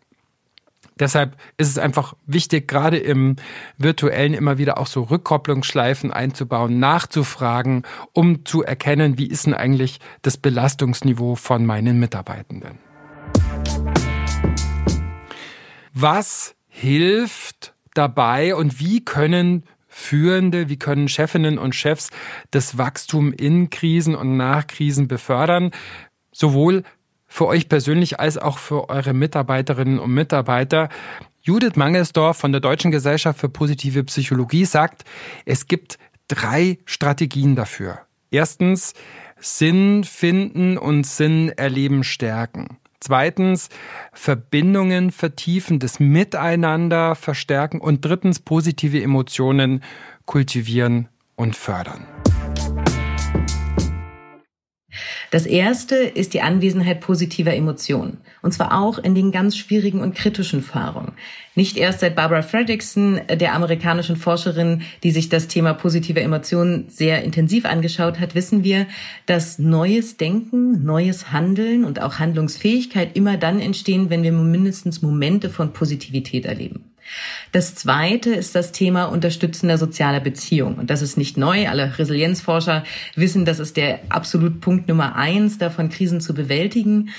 Deshalb 0.98 1.36
ist 1.56 1.68
es 1.68 1.78
einfach 1.78 2.14
wichtig, 2.26 2.68
gerade 2.68 2.98
im 2.98 3.36
virtuellen 3.78 4.32
immer 4.32 4.58
wieder 4.58 4.78
auch 4.78 4.86
so 4.86 5.02
Rückkopplungsschleifen 5.02 6.12
einzubauen, 6.12 6.78
nachzufragen, 6.78 7.82
um 8.12 8.44
zu 8.44 8.62
erkennen, 8.62 9.18
wie 9.18 9.26
ist 9.26 9.46
denn 9.46 9.54
eigentlich 9.54 9.98
das 10.22 10.36
Belastungsniveau 10.36 11.34
von 11.34 11.66
meinen 11.66 11.98
Mitarbeitenden. 11.98 12.78
Was 15.92 16.54
hilft 16.68 17.74
dabei 17.94 18.54
und 18.54 18.80
wie 18.80 19.04
können 19.04 19.64
Führende, 19.88 20.68
wie 20.68 20.76
können 20.76 21.08
Chefinnen 21.08 21.56
und 21.56 21.74
Chefs 21.74 22.10
das 22.50 22.78
Wachstum 22.78 23.32
in 23.32 23.70
Krisen 23.70 24.16
und 24.16 24.36
nach 24.36 24.66
Krisen 24.66 25.06
befördern? 25.06 25.70
Sowohl 26.32 26.82
für 27.34 27.48
euch 27.48 27.68
persönlich 27.68 28.20
als 28.20 28.38
auch 28.38 28.58
für 28.58 28.88
eure 28.90 29.12
Mitarbeiterinnen 29.12 29.98
und 29.98 30.14
Mitarbeiter. 30.14 30.88
Judith 31.42 31.74
Mangelsdorf 31.74 32.36
von 32.36 32.52
der 32.52 32.60
Deutschen 32.60 32.92
Gesellschaft 32.92 33.40
für 33.40 33.48
positive 33.48 34.04
Psychologie 34.04 34.64
sagt, 34.64 35.02
es 35.44 35.66
gibt 35.66 35.98
drei 36.28 36.78
Strategien 36.84 37.56
dafür. 37.56 37.98
Erstens, 38.30 38.94
Sinn 39.40 40.04
finden 40.04 40.78
und 40.78 41.08
Sinn 41.08 41.48
erleben 41.48 42.04
stärken. 42.04 42.78
Zweitens, 43.00 43.68
Verbindungen 44.12 45.10
vertiefen, 45.10 45.80
das 45.80 45.98
Miteinander 45.98 47.16
verstärken. 47.16 47.80
Und 47.80 48.04
drittens, 48.04 48.38
positive 48.38 49.02
Emotionen 49.02 49.82
kultivieren 50.24 51.08
und 51.34 51.56
fördern. 51.56 52.06
Das 55.34 55.46
erste 55.46 55.96
ist 55.96 56.32
die 56.32 56.42
Anwesenheit 56.42 57.00
positiver 57.00 57.52
Emotionen. 57.52 58.18
Und 58.40 58.54
zwar 58.54 58.80
auch 58.80 58.98
in 58.98 59.16
den 59.16 59.32
ganz 59.32 59.56
schwierigen 59.56 60.00
und 60.00 60.14
kritischen 60.14 60.62
Fahrungen. 60.62 61.14
Nicht 61.56 61.76
erst 61.76 61.98
seit 61.98 62.14
Barbara 62.14 62.42
Fredrickson, 62.42 63.20
der 63.28 63.52
amerikanischen 63.52 64.14
Forscherin, 64.14 64.82
die 65.02 65.10
sich 65.10 65.30
das 65.30 65.48
Thema 65.48 65.74
positive 65.74 66.20
Emotionen 66.20 66.84
sehr 66.88 67.24
intensiv 67.24 67.64
angeschaut 67.64 68.20
hat, 68.20 68.36
wissen 68.36 68.62
wir, 68.62 68.86
dass 69.26 69.58
neues 69.58 70.18
Denken, 70.18 70.84
neues 70.84 71.32
Handeln 71.32 71.84
und 71.84 72.00
auch 72.00 72.20
Handlungsfähigkeit 72.20 73.16
immer 73.16 73.36
dann 73.36 73.58
entstehen, 73.58 74.10
wenn 74.10 74.22
wir 74.22 74.30
mindestens 74.30 75.02
Momente 75.02 75.50
von 75.50 75.72
Positivität 75.72 76.46
erleben. 76.46 76.93
Das 77.52 77.74
zweite 77.74 78.34
ist 78.34 78.54
das 78.54 78.72
Thema 78.72 79.04
unterstützender 79.04 79.78
sozialer 79.78 80.20
Beziehung. 80.20 80.76
Und 80.76 80.90
das 80.90 81.02
ist 81.02 81.16
nicht 81.16 81.36
neu. 81.36 81.68
Alle 81.68 81.98
Resilienzforscher 81.98 82.84
wissen, 83.14 83.44
das 83.44 83.58
ist 83.58 83.76
der 83.76 84.00
absolut 84.08 84.60
Punkt 84.60 84.88
Nummer 84.88 85.16
eins, 85.16 85.58
davon 85.58 85.88
Krisen 85.88 86.20
zu 86.20 86.34
bewältigen. 86.34 87.10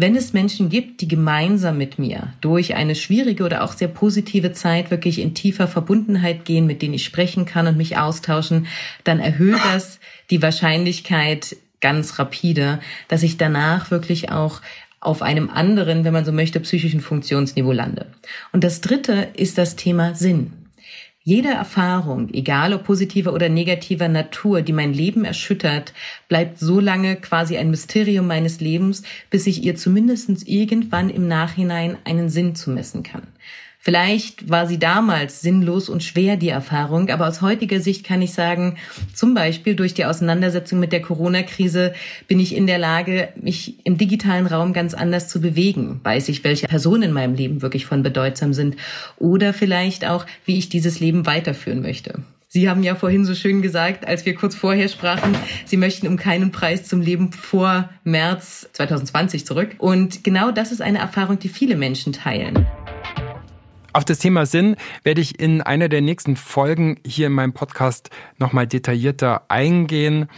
Wenn 0.00 0.14
es 0.14 0.32
Menschen 0.32 0.68
gibt, 0.68 1.00
die 1.00 1.08
gemeinsam 1.08 1.76
mit 1.76 1.98
mir 1.98 2.32
durch 2.40 2.76
eine 2.76 2.94
schwierige 2.94 3.44
oder 3.44 3.64
auch 3.64 3.72
sehr 3.72 3.88
positive 3.88 4.52
Zeit 4.52 4.92
wirklich 4.92 5.18
in 5.18 5.34
tiefer 5.34 5.66
Verbundenheit 5.66 6.44
gehen, 6.44 6.66
mit 6.66 6.82
denen 6.82 6.94
ich 6.94 7.04
sprechen 7.04 7.46
kann 7.46 7.66
und 7.66 7.76
mich 7.76 7.98
austauschen, 7.98 8.68
dann 9.02 9.18
erhöht 9.18 9.58
das 9.72 9.98
die 10.30 10.40
Wahrscheinlichkeit 10.40 11.56
ganz 11.80 12.18
rapide, 12.20 12.78
dass 13.08 13.24
ich 13.24 13.38
danach 13.38 13.90
wirklich 13.90 14.30
auch 14.30 14.60
auf 15.08 15.22
einem 15.22 15.48
anderen, 15.48 16.04
wenn 16.04 16.12
man 16.12 16.24
so 16.24 16.32
möchte, 16.32 16.60
psychischen 16.60 17.00
Funktionsniveau 17.00 17.72
lande. 17.72 18.06
Und 18.52 18.62
das 18.62 18.80
dritte 18.82 19.28
ist 19.34 19.58
das 19.58 19.74
Thema 19.74 20.14
Sinn. 20.14 20.52
Jede 21.22 21.48
Erfahrung, 21.48 22.32
egal 22.32 22.72
ob 22.72 22.84
positiver 22.84 23.32
oder 23.32 23.48
negativer 23.48 24.08
Natur, 24.08 24.62
die 24.62 24.72
mein 24.72 24.94
Leben 24.94 25.24
erschüttert, 25.24 25.92
bleibt 26.28 26.58
so 26.58 26.78
lange 26.80 27.16
quasi 27.16 27.56
ein 27.56 27.70
Mysterium 27.70 28.26
meines 28.26 28.60
Lebens, 28.60 29.02
bis 29.28 29.46
ich 29.46 29.62
ihr 29.62 29.76
zumindest 29.76 30.48
irgendwann 30.48 31.10
im 31.10 31.26
Nachhinein 31.26 31.98
einen 32.04 32.28
Sinn 32.28 32.54
zu 32.54 32.70
messen 32.70 33.02
kann. 33.02 33.24
Vielleicht 33.80 34.50
war 34.50 34.66
sie 34.66 34.78
damals 34.78 35.40
sinnlos 35.40 35.88
und 35.88 36.02
schwer, 36.02 36.36
die 36.36 36.48
Erfahrung, 36.48 37.10
aber 37.10 37.28
aus 37.28 37.42
heutiger 37.42 37.80
Sicht 37.80 38.04
kann 38.04 38.20
ich 38.20 38.32
sagen, 38.32 38.76
zum 39.14 39.34
Beispiel 39.34 39.76
durch 39.76 39.94
die 39.94 40.04
Auseinandersetzung 40.04 40.80
mit 40.80 40.92
der 40.92 41.00
Corona-Krise 41.00 41.94
bin 42.26 42.40
ich 42.40 42.56
in 42.56 42.66
der 42.66 42.78
Lage, 42.78 43.28
mich 43.40 43.76
im 43.84 43.96
digitalen 43.96 44.48
Raum 44.48 44.72
ganz 44.72 44.94
anders 44.94 45.28
zu 45.28 45.40
bewegen. 45.40 46.00
Weiß 46.02 46.28
ich, 46.28 46.42
welche 46.42 46.66
Personen 46.66 47.04
in 47.04 47.12
meinem 47.12 47.34
Leben 47.34 47.62
wirklich 47.62 47.86
von 47.86 48.02
bedeutsam 48.02 48.52
sind 48.52 48.76
oder 49.16 49.54
vielleicht 49.54 50.04
auch, 50.04 50.26
wie 50.44 50.58
ich 50.58 50.68
dieses 50.68 50.98
Leben 50.98 51.24
weiterführen 51.24 51.80
möchte. 51.80 52.24
Sie 52.50 52.68
haben 52.68 52.82
ja 52.82 52.94
vorhin 52.94 53.24
so 53.26 53.34
schön 53.34 53.62
gesagt, 53.62 54.08
als 54.08 54.24
wir 54.26 54.34
kurz 54.34 54.54
vorher 54.54 54.88
sprachen, 54.88 55.36
Sie 55.66 55.76
möchten 55.76 56.08
um 56.08 56.16
keinen 56.16 56.50
Preis 56.50 56.84
zum 56.84 57.02
Leben 57.02 57.30
vor 57.30 57.90
März 58.04 58.70
2020 58.72 59.46
zurück. 59.46 59.76
Und 59.78 60.24
genau 60.24 60.50
das 60.50 60.72
ist 60.72 60.80
eine 60.80 60.98
Erfahrung, 60.98 61.38
die 61.38 61.50
viele 61.50 61.76
Menschen 61.76 62.14
teilen. 62.14 62.66
Auf 63.94 64.04
das 64.04 64.18
Thema 64.18 64.44
Sinn 64.44 64.76
werde 65.02 65.20
ich 65.22 65.40
in 65.40 65.62
einer 65.62 65.88
der 65.88 66.02
nächsten 66.02 66.36
Folgen 66.36 67.00
hier 67.06 67.28
in 67.28 67.32
meinem 67.32 67.54
Podcast 67.54 68.10
nochmal 68.36 68.66
detaillierter 68.66 69.42
eingehen. 69.48 70.28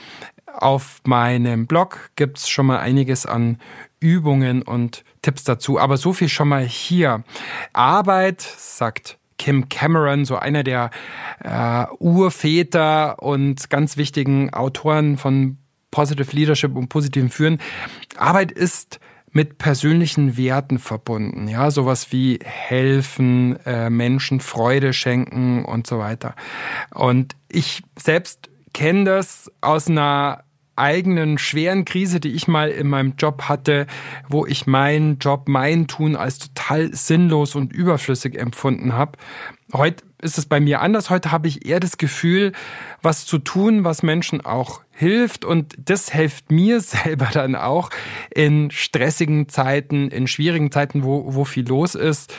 Auf 0.46 1.00
meinem 1.04 1.66
Blog 1.66 2.10
gibt 2.14 2.38
es 2.38 2.48
schon 2.48 2.66
mal 2.66 2.78
einiges 2.78 3.26
an 3.26 3.58
Übungen 3.98 4.62
und 4.62 5.04
Tipps 5.22 5.42
dazu. 5.42 5.80
Aber 5.80 5.96
so 5.96 6.12
viel 6.12 6.28
schon 6.28 6.48
mal 6.48 6.64
hier. 6.64 7.24
Arbeit, 7.72 8.40
sagt 8.40 9.18
Kim 9.36 9.68
Cameron, 9.68 10.24
so 10.24 10.36
einer 10.36 10.62
der 10.62 10.90
äh, 11.42 11.86
Urväter 11.98 13.20
und 13.20 13.68
ganz 13.68 13.96
wichtigen 13.96 14.52
Autoren 14.52 15.18
von 15.18 15.58
Positive 15.90 16.36
Leadership 16.36 16.76
und 16.76 16.88
positivem 16.88 17.30
Führen. 17.30 17.58
Arbeit 18.16 18.52
ist 18.52 19.00
mit 19.32 19.58
persönlichen 19.58 20.36
Werten 20.36 20.78
verbunden. 20.78 21.48
Ja, 21.48 21.70
sowas 21.70 22.12
wie 22.12 22.40
helfen, 22.42 23.58
äh, 23.64 23.90
Menschen 23.90 24.40
Freude 24.40 24.92
schenken 24.92 25.64
und 25.64 25.86
so 25.86 25.98
weiter. 25.98 26.34
Und 26.92 27.36
ich 27.48 27.82
selbst 27.98 28.50
kenne 28.72 29.04
das 29.04 29.50
aus 29.60 29.88
einer 29.88 30.44
eigenen 30.76 31.38
schweren 31.38 31.84
Krise, 31.84 32.20
die 32.20 32.32
ich 32.32 32.48
mal 32.48 32.70
in 32.70 32.88
meinem 32.88 33.14
Job 33.16 33.42
hatte, 33.42 33.86
wo 34.28 34.46
ich 34.46 34.66
meinen 34.66 35.18
Job, 35.18 35.48
mein 35.48 35.86
Tun 35.86 36.16
als 36.16 36.38
total 36.38 36.94
sinnlos 36.94 37.54
und 37.54 37.72
überflüssig 37.72 38.38
empfunden 38.38 38.94
habe. 38.94 39.18
Heute 39.72 40.04
ist 40.22 40.38
es 40.38 40.46
bei 40.46 40.58
mir 40.58 40.80
anders. 40.80 41.10
Heute 41.10 41.30
habe 41.30 41.48
ich 41.48 41.66
eher 41.66 41.80
das 41.80 41.98
Gefühl, 41.98 42.52
was 43.02 43.26
zu 43.26 43.38
tun, 43.38 43.84
was 43.84 44.02
Menschen 44.02 44.40
auch 44.40 44.80
hilft. 45.00 45.44
Und 45.44 45.74
das 45.78 46.12
hilft 46.12 46.52
mir 46.52 46.80
selber 46.80 47.28
dann 47.32 47.56
auch 47.56 47.90
in 48.32 48.70
stressigen 48.70 49.48
Zeiten, 49.48 50.08
in 50.08 50.28
schwierigen 50.28 50.70
Zeiten, 50.70 51.02
wo, 51.02 51.34
wo 51.34 51.44
viel 51.44 51.66
los 51.66 51.94
ist. 51.96 52.32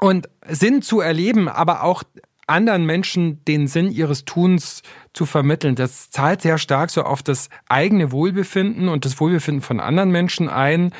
Und 0.00 0.28
Sinn 0.46 0.82
zu 0.82 1.00
erleben, 1.00 1.48
aber 1.48 1.84
auch 1.84 2.02
anderen 2.46 2.84
Menschen 2.84 3.44
den 3.44 3.68
Sinn 3.68 3.92
ihres 3.92 4.24
Tuns 4.24 4.82
zu 5.12 5.24
vermitteln. 5.24 5.76
Das 5.76 6.10
zahlt 6.10 6.42
sehr 6.42 6.58
stark 6.58 6.90
so 6.90 7.04
auf 7.04 7.22
das 7.22 7.48
eigene 7.68 8.10
Wohlbefinden 8.10 8.88
und 8.88 9.04
das 9.04 9.20
Wohlbefinden 9.20 9.62
von 9.62 9.78
anderen 9.78 10.10
Menschen 10.10 10.48
ein, 10.48 10.92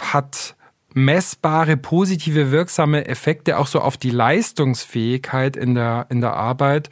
hat 0.00 0.56
messbare, 0.94 1.76
positive, 1.76 2.50
wirksame 2.50 3.06
Effekte 3.06 3.58
auch 3.58 3.66
so 3.66 3.80
auf 3.80 3.96
die 3.96 4.10
Leistungsfähigkeit 4.10 5.56
in 5.56 5.74
der, 5.74 6.06
in 6.10 6.20
der 6.20 6.34
Arbeit. 6.34 6.90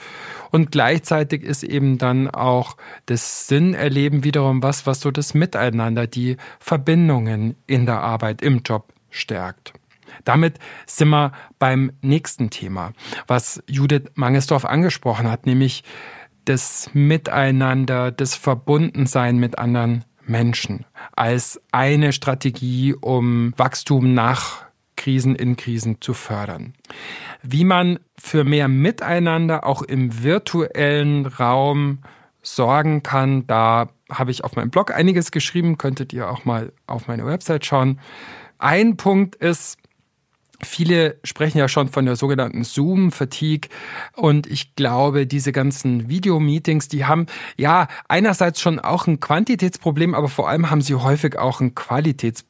Und 0.50 0.70
gleichzeitig 0.70 1.42
ist 1.42 1.62
eben 1.62 1.98
dann 1.98 2.30
auch 2.30 2.76
das 3.06 3.46
Sinnerleben 3.46 4.24
wiederum 4.24 4.62
was, 4.62 4.86
was 4.86 5.00
so 5.00 5.10
das 5.10 5.34
Miteinander, 5.34 6.06
die 6.06 6.36
Verbindungen 6.58 7.56
in 7.66 7.86
der 7.86 8.00
Arbeit, 8.00 8.42
im 8.42 8.62
Job 8.64 8.92
stärkt. 9.10 9.72
Damit 10.24 10.58
sind 10.86 11.08
wir 11.10 11.32
beim 11.58 11.92
nächsten 12.02 12.50
Thema, 12.50 12.92
was 13.26 13.62
Judith 13.66 14.10
Mangesdorf 14.14 14.64
angesprochen 14.64 15.30
hat, 15.30 15.46
nämlich 15.46 15.84
das 16.44 16.90
Miteinander, 16.94 18.10
das 18.10 18.34
Verbundensein 18.34 19.38
mit 19.38 19.58
anderen 19.58 20.04
Menschen 20.28 20.84
als 21.16 21.60
eine 21.72 22.12
Strategie, 22.12 22.94
um 22.94 23.52
Wachstum 23.56 24.14
nach 24.14 24.66
Krisen 24.96 25.34
in 25.34 25.56
Krisen 25.56 26.00
zu 26.00 26.12
fördern. 26.12 26.74
Wie 27.42 27.64
man 27.64 28.00
für 28.18 28.44
mehr 28.44 28.68
Miteinander 28.68 29.64
auch 29.64 29.82
im 29.82 30.22
virtuellen 30.22 31.26
Raum 31.26 32.00
sorgen 32.42 33.02
kann, 33.02 33.46
da 33.46 33.88
habe 34.10 34.30
ich 34.30 34.44
auf 34.44 34.56
meinem 34.56 34.70
Blog 34.70 34.90
einiges 34.90 35.30
geschrieben, 35.30 35.78
könntet 35.78 36.12
ihr 36.12 36.30
auch 36.30 36.44
mal 36.44 36.72
auf 36.86 37.06
meine 37.06 37.26
Website 37.26 37.64
schauen. 37.64 38.00
Ein 38.58 38.96
Punkt 38.96 39.36
ist, 39.36 39.78
Viele 40.60 41.20
sprechen 41.22 41.58
ja 41.58 41.68
schon 41.68 41.88
von 41.88 42.04
der 42.04 42.16
sogenannten 42.16 42.64
Zoom-Fatigue 42.64 43.70
und 44.16 44.48
ich 44.48 44.74
glaube, 44.74 45.24
diese 45.24 45.52
ganzen 45.52 46.08
Videomeetings, 46.08 46.88
die 46.88 47.04
haben 47.04 47.26
ja 47.56 47.86
einerseits 48.08 48.60
schon 48.60 48.80
auch 48.80 49.06
ein 49.06 49.20
Quantitätsproblem, 49.20 50.14
aber 50.14 50.28
vor 50.28 50.48
allem 50.48 50.68
haben 50.68 50.82
sie 50.82 50.96
häufig 50.96 51.38
auch 51.38 51.60
ein 51.60 51.76
Qualitätsproblem. 51.76 52.47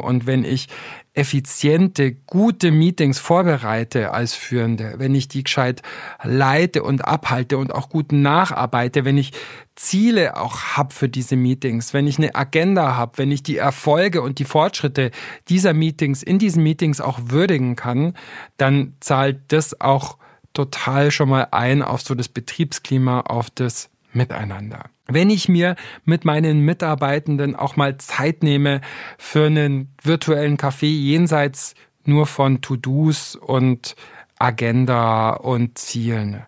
Und 0.00 0.26
wenn 0.26 0.44
ich 0.44 0.68
effiziente, 1.14 2.12
gute 2.12 2.70
Meetings 2.70 3.18
vorbereite 3.18 4.12
als 4.12 4.34
Führende, 4.34 4.94
wenn 4.98 5.14
ich 5.14 5.28
die 5.28 5.44
gescheit 5.44 5.80
leite 6.22 6.82
und 6.82 7.06
abhalte 7.06 7.56
und 7.56 7.74
auch 7.74 7.88
gut 7.88 8.12
nacharbeite, 8.12 9.04
wenn 9.04 9.16
ich 9.16 9.32
Ziele 9.76 10.36
auch 10.36 10.76
habe 10.76 10.92
für 10.92 11.08
diese 11.08 11.36
Meetings, 11.36 11.94
wenn 11.94 12.06
ich 12.06 12.18
eine 12.18 12.34
Agenda 12.34 12.96
habe, 12.96 13.18
wenn 13.18 13.30
ich 13.30 13.42
die 13.42 13.56
Erfolge 13.56 14.20
und 14.20 14.38
die 14.38 14.44
Fortschritte 14.44 15.10
dieser 15.48 15.72
Meetings 15.72 16.22
in 16.22 16.38
diesen 16.38 16.62
Meetings 16.62 17.00
auch 17.00 17.18
würdigen 17.24 17.76
kann, 17.76 18.14
dann 18.58 18.94
zahlt 19.00 19.40
das 19.48 19.80
auch 19.80 20.18
total 20.52 21.10
schon 21.10 21.28
mal 21.28 21.48
ein 21.50 21.82
auf 21.82 22.02
so 22.02 22.14
das 22.14 22.28
Betriebsklima, 22.28 23.20
auf 23.20 23.50
das 23.50 23.90
Miteinander. 24.16 24.86
Wenn 25.06 25.30
ich 25.30 25.48
mir 25.48 25.76
mit 26.04 26.24
meinen 26.24 26.60
Mitarbeitenden 26.60 27.54
auch 27.54 27.76
mal 27.76 27.96
Zeit 27.98 28.42
nehme 28.42 28.80
für 29.18 29.46
einen 29.46 29.94
virtuellen 30.02 30.56
Café 30.56 30.86
jenseits 30.86 31.74
nur 32.04 32.26
von 32.26 32.60
To-Dos 32.60 33.36
und 33.36 33.94
Agenda 34.38 35.30
und 35.30 35.78
Zielen. 35.78 36.42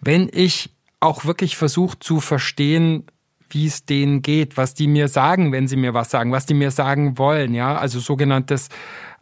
Wenn 0.00 0.28
ich 0.32 0.70
auch 1.00 1.24
wirklich 1.24 1.56
versuche 1.56 1.98
zu 1.98 2.20
verstehen, 2.20 3.04
wie 3.50 3.66
es 3.66 3.84
denen 3.84 4.22
geht, 4.22 4.56
was 4.56 4.74
die 4.74 4.88
mir 4.88 5.08
sagen, 5.08 5.52
wenn 5.52 5.68
sie 5.68 5.76
mir 5.76 5.94
was 5.94 6.10
sagen, 6.10 6.32
was 6.32 6.46
die 6.46 6.54
mir 6.54 6.70
sagen 6.70 7.18
wollen, 7.18 7.54
ja, 7.54 7.76
also 7.76 8.00
sogenanntes 8.00 8.68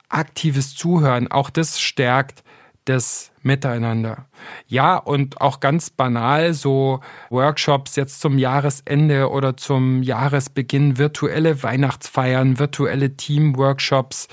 aktives 0.09 0.75
Zuhören, 0.75 1.31
auch 1.31 1.51
das 1.51 1.81
stärkt 1.81 2.43
das 2.87 3.33
Miteinander. 3.47 4.27
Ja, 4.67 4.97
und 4.97 5.41
auch 5.41 5.61
ganz 5.61 5.91
banal 5.91 6.53
so 6.53 7.01
Workshops 7.31 7.97
jetzt 7.97 8.21
zum 8.21 8.39
Jahresende 8.39 9.31
oder 9.31 9.57
zum 9.57 10.03
Jahresbeginn, 10.03 10.99
virtuelle 10.99 11.63
Weihnachtsfeiern, 11.63 12.59
virtuelle 12.59 13.17
Teamworkshops. 13.17 14.29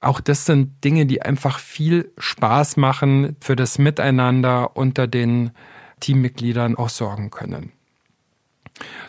Auch 0.00 0.20
das 0.20 0.46
sind 0.46 0.82
Dinge, 0.84 1.06
die 1.06 1.22
einfach 1.22 1.58
viel 1.58 2.10
Spaß 2.18 2.76
machen 2.76 3.36
für 3.40 3.54
das 3.54 3.78
Miteinander 3.78 4.76
unter 4.76 5.06
den 5.06 5.52
Teammitgliedern 6.00 6.76
auch 6.76 6.88
sorgen 6.88 7.30
können. 7.30 7.72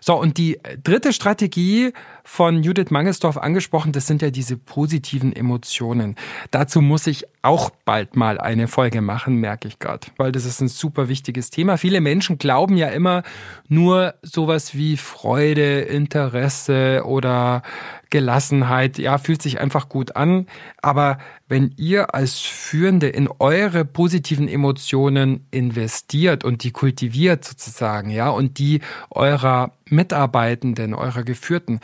So, 0.02 0.20
und 0.20 0.38
die 0.38 0.60
dritte 0.84 1.14
Strategie 1.14 1.94
von 2.24 2.64
Judith 2.64 2.92
Mangelsdorf 2.92 3.38
angesprochen, 3.38 3.92
das 3.92 4.08
sind 4.08 4.22
ja 4.22 4.32
diese 4.32 4.58
positiven 4.58 5.34
Emotionen. 5.34 6.16
Dazu 6.52 6.82
muss 6.82 7.08
ich 7.08 7.26
auch 7.44 7.72
bald 7.86 8.16
mal 8.16 8.40
eine 8.40 8.68
Folge 8.68 9.02
machen, 9.02 9.36
merke 9.38 9.68
ich 9.68 9.80
gerade, 9.80 10.08
weil 10.18 10.32
das 10.32 10.46
ist 10.46 10.62
ein 10.62 10.68
super 10.68 11.10
wichtiges 11.10 11.50
Thema. 11.50 11.78
Viele 11.78 12.00
Menschen 12.00 12.38
glauben 12.38 12.78
ja 12.78 12.90
immer 12.90 13.24
nur 13.68 14.14
sowas 14.22 14.76
wie 14.76 14.96
Freude, 14.96 15.82
Interesse 15.82 17.04
oder 17.06 17.64
Gelassenheit, 18.12 19.00
ja, 19.00 19.18
fühlt 19.18 19.42
sich 19.42 19.60
einfach 19.60 19.90
gut 19.90 20.16
an. 20.16 20.46
Aber 20.82 21.18
wenn 21.48 21.74
ihr 21.78 22.14
als 22.14 22.40
Führende 22.40 23.08
in 23.08 23.28
eure 23.40 23.86
positiven 23.86 24.48
Emotionen 24.48 25.48
investiert 25.50 26.44
und 26.44 26.64
die 26.64 26.72
kultiviert 26.72 27.44
sozusagen, 27.44 28.12
ja, 28.12 28.30
und 28.30 28.60
die 28.60 28.82
eurer 29.10 29.72
Mitarbeitenden, 29.86 30.94
eurer 30.94 31.24
Geführten, 31.24 31.80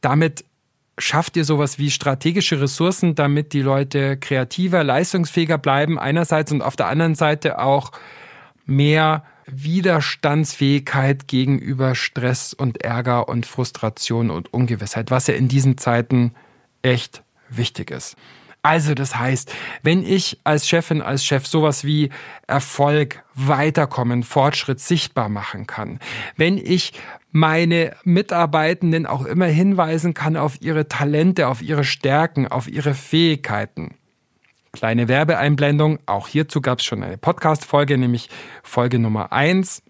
damit 0.00 0.44
schafft 0.98 1.36
ihr 1.36 1.44
sowas 1.44 1.78
wie 1.78 1.90
strategische 1.90 2.60
Ressourcen, 2.60 3.14
damit 3.14 3.52
die 3.52 3.62
Leute 3.62 4.16
kreativer, 4.16 4.84
leistungsfähiger 4.84 5.58
bleiben 5.58 5.98
einerseits 5.98 6.52
und 6.52 6.62
auf 6.62 6.76
der 6.76 6.88
anderen 6.88 7.14
Seite 7.14 7.58
auch 7.58 7.92
mehr 8.66 9.24
Widerstandsfähigkeit 9.46 11.26
gegenüber 11.26 11.94
Stress 11.94 12.54
und 12.54 12.82
Ärger 12.82 13.28
und 13.28 13.46
Frustration 13.46 14.30
und 14.30 14.52
Ungewissheit, 14.52 15.10
was 15.10 15.26
ja 15.26 15.34
in 15.34 15.48
diesen 15.48 15.78
Zeiten 15.78 16.34
echt 16.82 17.22
wichtig 17.48 17.90
ist. 17.90 18.16
Also 18.62 18.94
das 18.94 19.18
heißt, 19.18 19.52
wenn 19.82 20.06
ich 20.06 20.38
als 20.44 20.68
Chefin, 20.68 21.02
als 21.02 21.24
Chef 21.24 21.46
sowas 21.46 21.82
wie 21.82 22.10
Erfolg, 22.46 23.24
Weiterkommen, 23.34 24.22
Fortschritt 24.22 24.78
sichtbar 24.78 25.28
machen 25.28 25.66
kann, 25.66 25.98
wenn 26.36 26.58
ich 26.58 26.92
meine 27.32 27.96
Mitarbeitenden 28.04 29.06
auch 29.06 29.24
immer 29.24 29.46
hinweisen 29.46 30.14
kann 30.14 30.36
auf 30.36 30.60
ihre 30.60 30.86
Talente, 30.86 31.48
auf 31.48 31.62
ihre 31.62 31.84
Stärken, 31.84 32.46
auf 32.46 32.68
ihre 32.68 32.94
Fähigkeiten, 32.94 33.96
Kleine 34.72 35.06
Werbeeinblendung. 35.06 35.98
Auch 36.06 36.28
hierzu 36.28 36.62
gab 36.62 36.78
es 36.78 36.86
schon 36.86 37.02
eine 37.02 37.18
Podcast-Folge, 37.18 37.98
nämlich 37.98 38.30
Folge 38.62 38.98
Nummer 38.98 39.30
eins. 39.30 39.82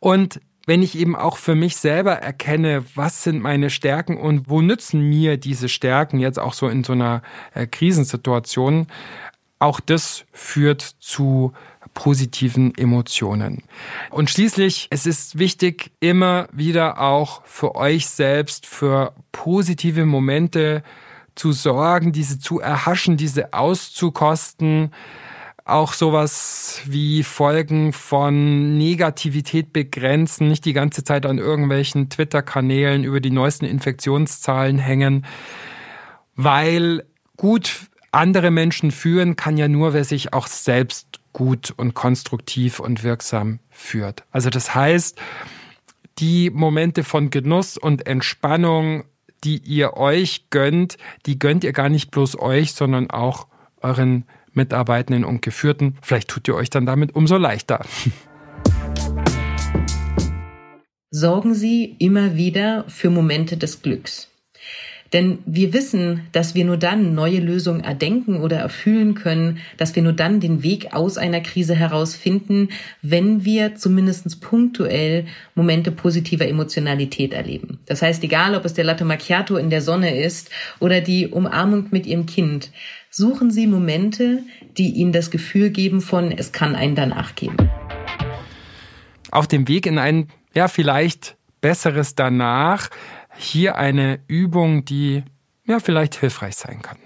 Und 0.00 0.40
wenn 0.66 0.82
ich 0.82 0.98
eben 0.98 1.14
auch 1.14 1.36
für 1.36 1.54
mich 1.54 1.76
selber 1.76 2.14
erkenne, 2.14 2.82
was 2.94 3.22
sind 3.22 3.40
meine 3.42 3.68
Stärken 3.68 4.16
und 4.16 4.48
wo 4.48 4.62
nützen 4.62 5.02
mir 5.02 5.36
diese 5.36 5.68
Stärken 5.68 6.18
jetzt 6.18 6.38
auch 6.38 6.54
so 6.54 6.66
in 6.68 6.82
so 6.82 6.94
einer 6.94 7.22
äh, 7.52 7.66
Krisensituation, 7.66 8.86
auch 9.58 9.80
das 9.80 10.24
führt 10.32 10.80
zu 10.80 11.52
positiven 11.96 12.76
Emotionen. 12.76 13.62
Und 14.10 14.30
schließlich, 14.30 14.86
es 14.90 15.06
ist 15.06 15.38
wichtig, 15.38 15.90
immer 15.98 16.46
wieder 16.52 17.00
auch 17.00 17.42
für 17.46 17.74
euch 17.74 18.06
selbst 18.06 18.66
für 18.66 19.14
positive 19.32 20.04
Momente 20.04 20.84
zu 21.34 21.52
sorgen, 21.52 22.12
diese 22.12 22.38
zu 22.38 22.60
erhaschen, 22.60 23.16
diese 23.16 23.54
auszukosten, 23.54 24.92
auch 25.64 25.94
sowas 25.94 26.82
wie 26.84 27.22
Folgen 27.22 27.94
von 27.94 28.76
Negativität 28.76 29.72
begrenzen, 29.72 30.48
nicht 30.48 30.66
die 30.66 30.74
ganze 30.74 31.02
Zeit 31.02 31.24
an 31.24 31.38
irgendwelchen 31.38 32.10
Twitter-Kanälen 32.10 33.04
über 33.04 33.20
die 33.20 33.30
neuesten 33.30 33.64
Infektionszahlen 33.64 34.78
hängen, 34.78 35.26
weil 36.36 37.06
gut 37.38 37.88
andere 38.12 38.50
Menschen 38.50 38.90
führen 38.90 39.36
kann 39.36 39.56
ja 39.56 39.66
nur, 39.66 39.94
wer 39.94 40.04
sich 40.04 40.34
auch 40.34 40.46
selbst 40.46 41.15
gut 41.36 41.74
und 41.76 41.92
konstruktiv 41.92 42.80
und 42.80 43.02
wirksam 43.02 43.58
führt. 43.68 44.24
Also 44.30 44.48
das 44.48 44.74
heißt, 44.74 45.20
die 46.18 46.48
Momente 46.48 47.04
von 47.04 47.28
Genuss 47.28 47.76
und 47.76 48.06
Entspannung 48.06 49.04
die 49.44 49.58
ihr 49.58 49.96
euch 49.96 50.48
gönnt, 50.50 50.96
die 51.26 51.38
gönnt 51.38 51.62
ihr 51.62 51.72
gar 51.72 51.90
nicht 51.90 52.10
bloß 52.10 52.38
euch, 52.40 52.72
sondern 52.72 53.10
auch 53.10 53.46
euren 53.80 54.24
Mitarbeitenden 54.52 55.24
und 55.24 55.42
Geführten. 55.42 55.98
Vielleicht 56.02 56.28
tut 56.28 56.48
ihr 56.48 56.54
euch 56.54 56.70
dann 56.70 56.86
damit 56.86 57.14
umso 57.14 57.36
leichter. 57.36 57.84
sorgen 61.10 61.54
Sie 61.54 61.96
immer 61.98 62.36
wieder 62.36 62.84
für 62.88 63.10
Momente 63.10 63.56
des 63.56 63.82
Glücks. 63.82 64.30
Denn 65.12 65.38
wir 65.46 65.72
wissen, 65.72 66.22
dass 66.32 66.54
wir 66.54 66.64
nur 66.64 66.76
dann 66.76 67.14
neue 67.14 67.38
Lösungen 67.38 67.82
erdenken 67.82 68.40
oder 68.40 68.58
erfüllen 68.58 69.14
können, 69.14 69.58
dass 69.76 69.94
wir 69.94 70.02
nur 70.02 70.12
dann 70.12 70.40
den 70.40 70.62
Weg 70.62 70.92
aus 70.94 71.18
einer 71.18 71.40
Krise 71.40 71.74
herausfinden, 71.74 72.68
wenn 73.02 73.44
wir 73.44 73.76
zumindest 73.76 74.40
punktuell 74.40 75.26
Momente 75.54 75.92
positiver 75.92 76.46
Emotionalität 76.46 77.32
erleben. 77.32 77.78
Das 77.86 78.02
heißt, 78.02 78.22
egal 78.24 78.54
ob 78.54 78.64
es 78.64 78.74
der 78.74 78.84
Latte 78.84 79.04
Macchiato 79.04 79.56
in 79.56 79.70
der 79.70 79.82
Sonne 79.82 80.18
ist 80.20 80.50
oder 80.80 81.00
die 81.00 81.28
Umarmung 81.28 81.86
mit 81.90 82.06
Ihrem 82.06 82.26
Kind, 82.26 82.70
suchen 83.10 83.50
Sie 83.50 83.66
Momente, 83.66 84.42
die 84.76 84.90
Ihnen 84.90 85.12
das 85.12 85.30
Gefühl 85.30 85.70
geben 85.70 86.00
von, 86.00 86.32
es 86.32 86.52
kann 86.52 86.74
einen 86.74 86.94
danach 86.94 87.34
geben. 87.34 87.56
Auf 89.30 89.46
dem 89.46 89.68
Weg 89.68 89.86
in 89.86 89.98
ein, 89.98 90.28
ja, 90.54 90.68
vielleicht 90.68 91.36
besseres 91.60 92.14
danach 92.14 92.90
hier 93.36 93.76
eine 93.76 94.20
Übung, 94.26 94.84
die 94.84 95.24
ja 95.64 95.80
vielleicht 95.80 96.14
hilfreich 96.14 96.56
sein 96.56 96.82
kann. 96.82 96.98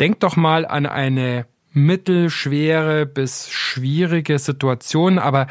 Denk 0.00 0.20
doch 0.20 0.36
mal 0.36 0.66
an 0.66 0.86
eine 0.86 1.46
mittelschwere 1.72 3.04
bis 3.06 3.50
schwierige 3.50 4.38
Situation, 4.38 5.18
aber 5.18 5.46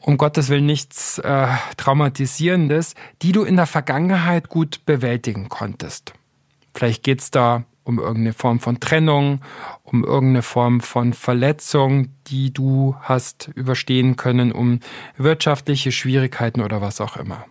um 0.00 0.16
Gottes 0.16 0.48
Willen 0.48 0.66
nichts 0.66 1.18
äh, 1.18 1.48
Traumatisierendes, 1.76 2.94
die 3.22 3.32
du 3.32 3.42
in 3.42 3.56
der 3.56 3.66
Vergangenheit 3.66 4.48
gut 4.48 4.84
bewältigen 4.86 5.48
konntest. 5.48 6.12
Vielleicht 6.74 7.02
geht's 7.02 7.30
da 7.30 7.64
um 7.84 7.98
irgendeine 7.98 8.32
Form 8.32 8.60
von 8.60 8.80
Trennung, 8.80 9.40
um 9.82 10.04
irgendeine 10.04 10.42
Form 10.42 10.80
von 10.80 11.12
Verletzung, 11.12 12.08
die 12.26 12.52
du 12.52 12.96
hast 13.00 13.48
überstehen 13.54 14.16
können, 14.16 14.52
um 14.52 14.80
wirtschaftliche 15.16 15.92
Schwierigkeiten 15.92 16.62
oder 16.62 16.80
was 16.80 17.00
auch 17.00 17.16
immer. 17.16 17.44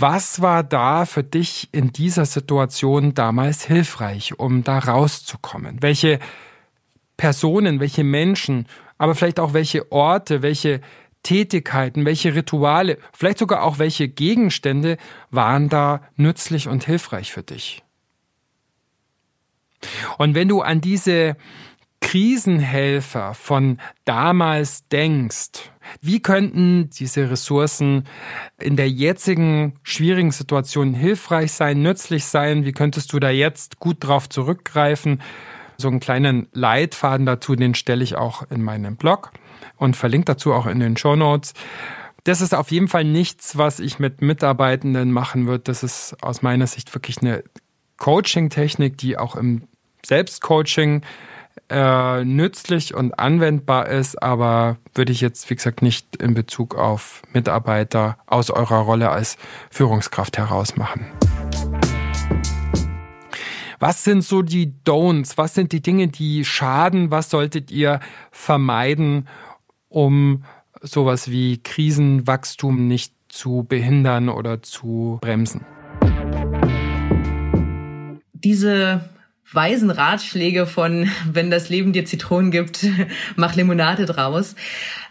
Was 0.00 0.40
war 0.40 0.62
da 0.62 1.04
für 1.04 1.22
dich 1.22 1.68
in 1.72 1.92
dieser 1.92 2.24
Situation 2.24 3.12
damals 3.12 3.64
hilfreich, 3.64 4.38
um 4.38 4.64
da 4.64 4.78
rauszukommen? 4.78 5.82
Welche 5.82 6.18
Personen, 7.18 7.80
welche 7.80 8.02
Menschen, 8.02 8.66
aber 8.96 9.14
vielleicht 9.14 9.38
auch 9.38 9.52
welche 9.52 9.92
Orte, 9.92 10.40
welche 10.40 10.80
Tätigkeiten, 11.22 12.06
welche 12.06 12.34
Rituale, 12.34 12.96
vielleicht 13.12 13.36
sogar 13.36 13.62
auch 13.62 13.78
welche 13.78 14.08
Gegenstände 14.08 14.96
waren 15.30 15.68
da 15.68 16.00
nützlich 16.16 16.66
und 16.66 16.84
hilfreich 16.84 17.30
für 17.30 17.42
dich? 17.42 17.82
Und 20.16 20.34
wenn 20.34 20.48
du 20.48 20.62
an 20.62 20.80
diese 20.80 21.36
Krisenhelfer 22.00 23.34
von 23.34 23.78
damals 24.04 24.88
denkst, 24.88 25.70
wie 26.00 26.20
könnten 26.20 26.90
diese 26.90 27.30
Ressourcen 27.30 28.04
in 28.58 28.76
der 28.76 28.88
jetzigen 28.88 29.74
schwierigen 29.82 30.30
Situation 30.30 30.94
hilfreich 30.94 31.52
sein, 31.52 31.82
nützlich 31.82 32.24
sein? 32.24 32.64
Wie 32.64 32.72
könntest 32.72 33.12
du 33.12 33.18
da 33.18 33.30
jetzt 33.30 33.78
gut 33.80 33.98
drauf 34.00 34.28
zurückgreifen? 34.28 35.20
So 35.76 35.88
einen 35.88 36.00
kleinen 36.00 36.48
Leitfaden 36.52 37.26
dazu, 37.26 37.54
den 37.54 37.74
stelle 37.74 38.04
ich 38.04 38.16
auch 38.16 38.42
in 38.50 38.62
meinem 38.62 38.96
Blog 38.96 39.32
und 39.76 39.96
verlinke 39.96 40.26
dazu 40.26 40.52
auch 40.52 40.66
in 40.66 40.80
den 40.80 40.96
Show 40.96 41.16
Notes. 41.16 41.54
Das 42.24 42.40
ist 42.40 42.54
auf 42.54 42.70
jeden 42.70 42.88
Fall 42.88 43.04
nichts, 43.04 43.56
was 43.56 43.80
ich 43.80 43.98
mit 43.98 44.20
Mitarbeitenden 44.20 45.10
machen 45.10 45.46
würde. 45.46 45.64
Das 45.64 45.82
ist 45.82 46.16
aus 46.22 46.42
meiner 46.42 46.66
Sicht 46.66 46.94
wirklich 46.94 47.18
eine 47.22 47.42
Coaching-Technik, 47.96 48.98
die 48.98 49.16
auch 49.16 49.36
im 49.36 49.62
Selbstcoaching 50.04 51.02
äh, 51.68 52.24
nützlich 52.24 52.94
und 52.94 53.18
anwendbar 53.18 53.88
ist, 53.88 54.22
aber 54.22 54.78
würde 54.94 55.12
ich 55.12 55.20
jetzt, 55.20 55.48
wie 55.50 55.54
gesagt, 55.54 55.82
nicht 55.82 56.16
in 56.16 56.34
Bezug 56.34 56.74
auf 56.74 57.22
Mitarbeiter 57.32 58.18
aus 58.26 58.50
eurer 58.50 58.80
Rolle 58.80 59.10
als 59.10 59.36
Führungskraft 59.70 60.38
heraus 60.38 60.76
machen. 60.76 61.06
Was 63.78 64.04
sind 64.04 64.22
so 64.22 64.42
die 64.42 64.74
Don'ts? 64.84 65.38
Was 65.38 65.54
sind 65.54 65.72
die 65.72 65.80
Dinge, 65.80 66.08
die 66.08 66.44
schaden? 66.44 67.10
Was 67.10 67.30
solltet 67.30 67.70
ihr 67.70 68.00
vermeiden, 68.30 69.26
um 69.88 70.44
sowas 70.82 71.30
wie 71.30 71.62
Krisenwachstum 71.62 72.88
nicht 72.88 73.14
zu 73.28 73.64
behindern 73.66 74.28
oder 74.28 74.62
zu 74.62 75.18
bremsen? 75.22 75.64
Diese 78.32 79.08
weisen 79.52 79.90
Ratschläge 79.90 80.66
von, 80.66 81.10
wenn 81.30 81.50
das 81.50 81.68
Leben 81.68 81.92
dir 81.92 82.04
Zitronen 82.04 82.50
gibt, 82.50 82.86
mach 83.36 83.54
Limonade 83.54 84.06
draus, 84.06 84.54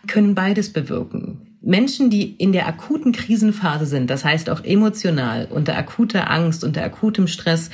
können 0.07 0.35
beides 0.35 0.71
bewirken. 0.71 1.45
Menschen, 1.61 2.09
die 2.09 2.35
in 2.35 2.53
der 2.53 2.67
akuten 2.67 3.11
Krisenphase 3.11 3.85
sind, 3.85 4.09
das 4.09 4.23
heißt 4.23 4.49
auch 4.49 4.63
emotional, 4.63 5.45
unter 5.49 5.77
akuter 5.77 6.31
Angst, 6.31 6.63
unter 6.63 6.81
akutem 6.81 7.27
Stress, 7.27 7.69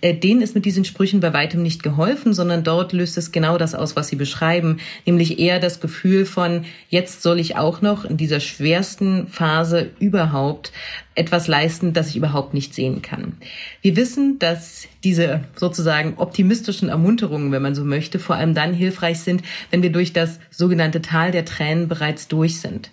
äh, 0.00 0.12
denen 0.12 0.42
ist 0.42 0.56
mit 0.56 0.64
diesen 0.64 0.84
Sprüchen 0.84 1.20
bei 1.20 1.32
weitem 1.32 1.62
nicht 1.62 1.84
geholfen, 1.84 2.34
sondern 2.34 2.64
dort 2.64 2.92
löst 2.92 3.16
es 3.16 3.30
genau 3.30 3.56
das 3.56 3.76
aus, 3.76 3.94
was 3.94 4.08
sie 4.08 4.16
beschreiben, 4.16 4.78
nämlich 5.06 5.38
eher 5.38 5.60
das 5.60 5.80
Gefühl 5.80 6.26
von, 6.26 6.64
jetzt 6.88 7.22
soll 7.22 7.38
ich 7.38 7.56
auch 7.56 7.80
noch 7.80 8.04
in 8.04 8.16
dieser 8.16 8.40
schwersten 8.40 9.28
Phase 9.28 9.90
überhaupt 10.00 10.72
etwas 11.18 11.48
leisten, 11.48 11.92
das 11.92 12.08
ich 12.10 12.16
überhaupt 12.16 12.54
nicht 12.54 12.74
sehen 12.74 13.02
kann. 13.02 13.34
Wir 13.82 13.96
wissen, 13.96 14.38
dass 14.38 14.86
diese 15.04 15.44
sozusagen 15.54 16.14
optimistischen 16.16 16.88
Ermunterungen, 16.88 17.52
wenn 17.52 17.62
man 17.62 17.74
so 17.74 17.84
möchte, 17.84 18.18
vor 18.18 18.36
allem 18.36 18.54
dann 18.54 18.74
hilfreich 18.74 19.20
sind, 19.20 19.42
wenn 19.70 19.82
wir 19.82 19.90
durch 19.90 20.12
das 20.12 20.40
sogenannte 20.50 21.02
Tal 21.02 21.30
der 21.30 21.44
Tränen 21.44 21.88
bereits 21.88 22.28
durch 22.28 22.60
sind. 22.60 22.90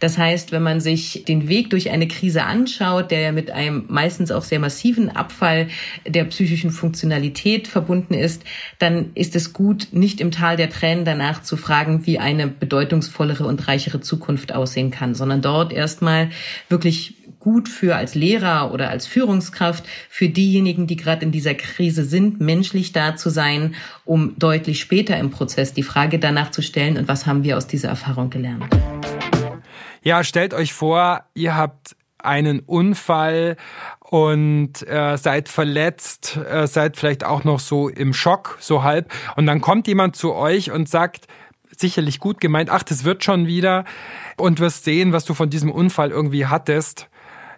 Das 0.00 0.18
heißt, 0.18 0.52
wenn 0.52 0.62
man 0.62 0.80
sich 0.80 1.24
den 1.26 1.48
Weg 1.48 1.70
durch 1.70 1.90
eine 1.90 2.06
Krise 2.06 2.44
anschaut, 2.44 3.10
der 3.10 3.20
ja 3.20 3.32
mit 3.32 3.50
einem 3.50 3.84
meistens 3.88 4.30
auch 4.30 4.44
sehr 4.44 4.60
massiven 4.60 5.10
Abfall 5.10 5.68
der 6.06 6.24
psychischen 6.24 6.70
Funktionalität 6.70 7.66
verbunden 7.66 8.14
ist, 8.14 8.42
dann 8.78 9.10
ist 9.14 9.34
es 9.34 9.52
gut, 9.52 9.88
nicht 9.92 10.20
im 10.20 10.30
Tal 10.30 10.56
der 10.56 10.70
Tränen 10.70 11.04
danach 11.04 11.42
zu 11.42 11.56
fragen, 11.56 12.06
wie 12.06 12.18
eine 12.18 12.46
bedeutungsvollere 12.46 13.44
und 13.44 13.66
reichere 13.66 14.00
Zukunft 14.00 14.54
aussehen 14.54 14.90
kann, 14.90 15.14
sondern 15.14 15.42
dort 15.42 15.72
erstmal 15.72 16.30
wirklich 16.68 17.17
gut 17.40 17.68
für 17.68 17.96
als 17.96 18.14
Lehrer 18.14 18.72
oder 18.72 18.90
als 18.90 19.06
Führungskraft 19.06 19.84
für 20.08 20.28
diejenigen, 20.28 20.86
die 20.86 20.96
gerade 20.96 21.24
in 21.24 21.32
dieser 21.32 21.54
Krise 21.54 22.04
sind, 22.04 22.40
menschlich 22.40 22.92
da 22.92 23.16
zu 23.16 23.30
sein, 23.30 23.74
um 24.04 24.38
deutlich 24.38 24.80
später 24.80 25.18
im 25.18 25.30
Prozess 25.30 25.72
die 25.72 25.82
Frage 25.82 26.18
danach 26.18 26.50
zu 26.50 26.62
stellen, 26.62 26.96
und 26.96 27.08
was 27.08 27.26
haben 27.26 27.44
wir 27.44 27.56
aus 27.56 27.66
dieser 27.66 27.88
Erfahrung 27.88 28.30
gelernt? 28.30 28.64
Ja, 30.02 30.24
stellt 30.24 30.54
euch 30.54 30.72
vor, 30.72 31.24
ihr 31.34 31.56
habt 31.56 31.96
einen 32.18 32.60
Unfall 32.60 33.56
und 34.00 34.86
äh, 34.88 35.16
seid 35.16 35.48
verletzt, 35.48 36.38
äh, 36.50 36.66
seid 36.66 36.96
vielleicht 36.96 37.24
auch 37.24 37.44
noch 37.44 37.60
so 37.60 37.88
im 37.88 38.12
Schock, 38.12 38.56
so 38.60 38.82
halb. 38.82 39.12
Und 39.36 39.46
dann 39.46 39.60
kommt 39.60 39.86
jemand 39.86 40.16
zu 40.16 40.34
euch 40.34 40.70
und 40.70 40.88
sagt, 40.88 41.26
sicherlich 41.76 42.18
gut 42.18 42.40
gemeint, 42.40 42.70
ach, 42.70 42.82
das 42.82 43.04
wird 43.04 43.22
schon 43.22 43.46
wieder 43.46 43.84
und 44.36 44.60
wirst 44.60 44.84
sehen, 44.84 45.12
was 45.12 45.24
du 45.24 45.34
von 45.34 45.50
diesem 45.50 45.70
Unfall 45.70 46.10
irgendwie 46.10 46.46
hattest. 46.46 47.08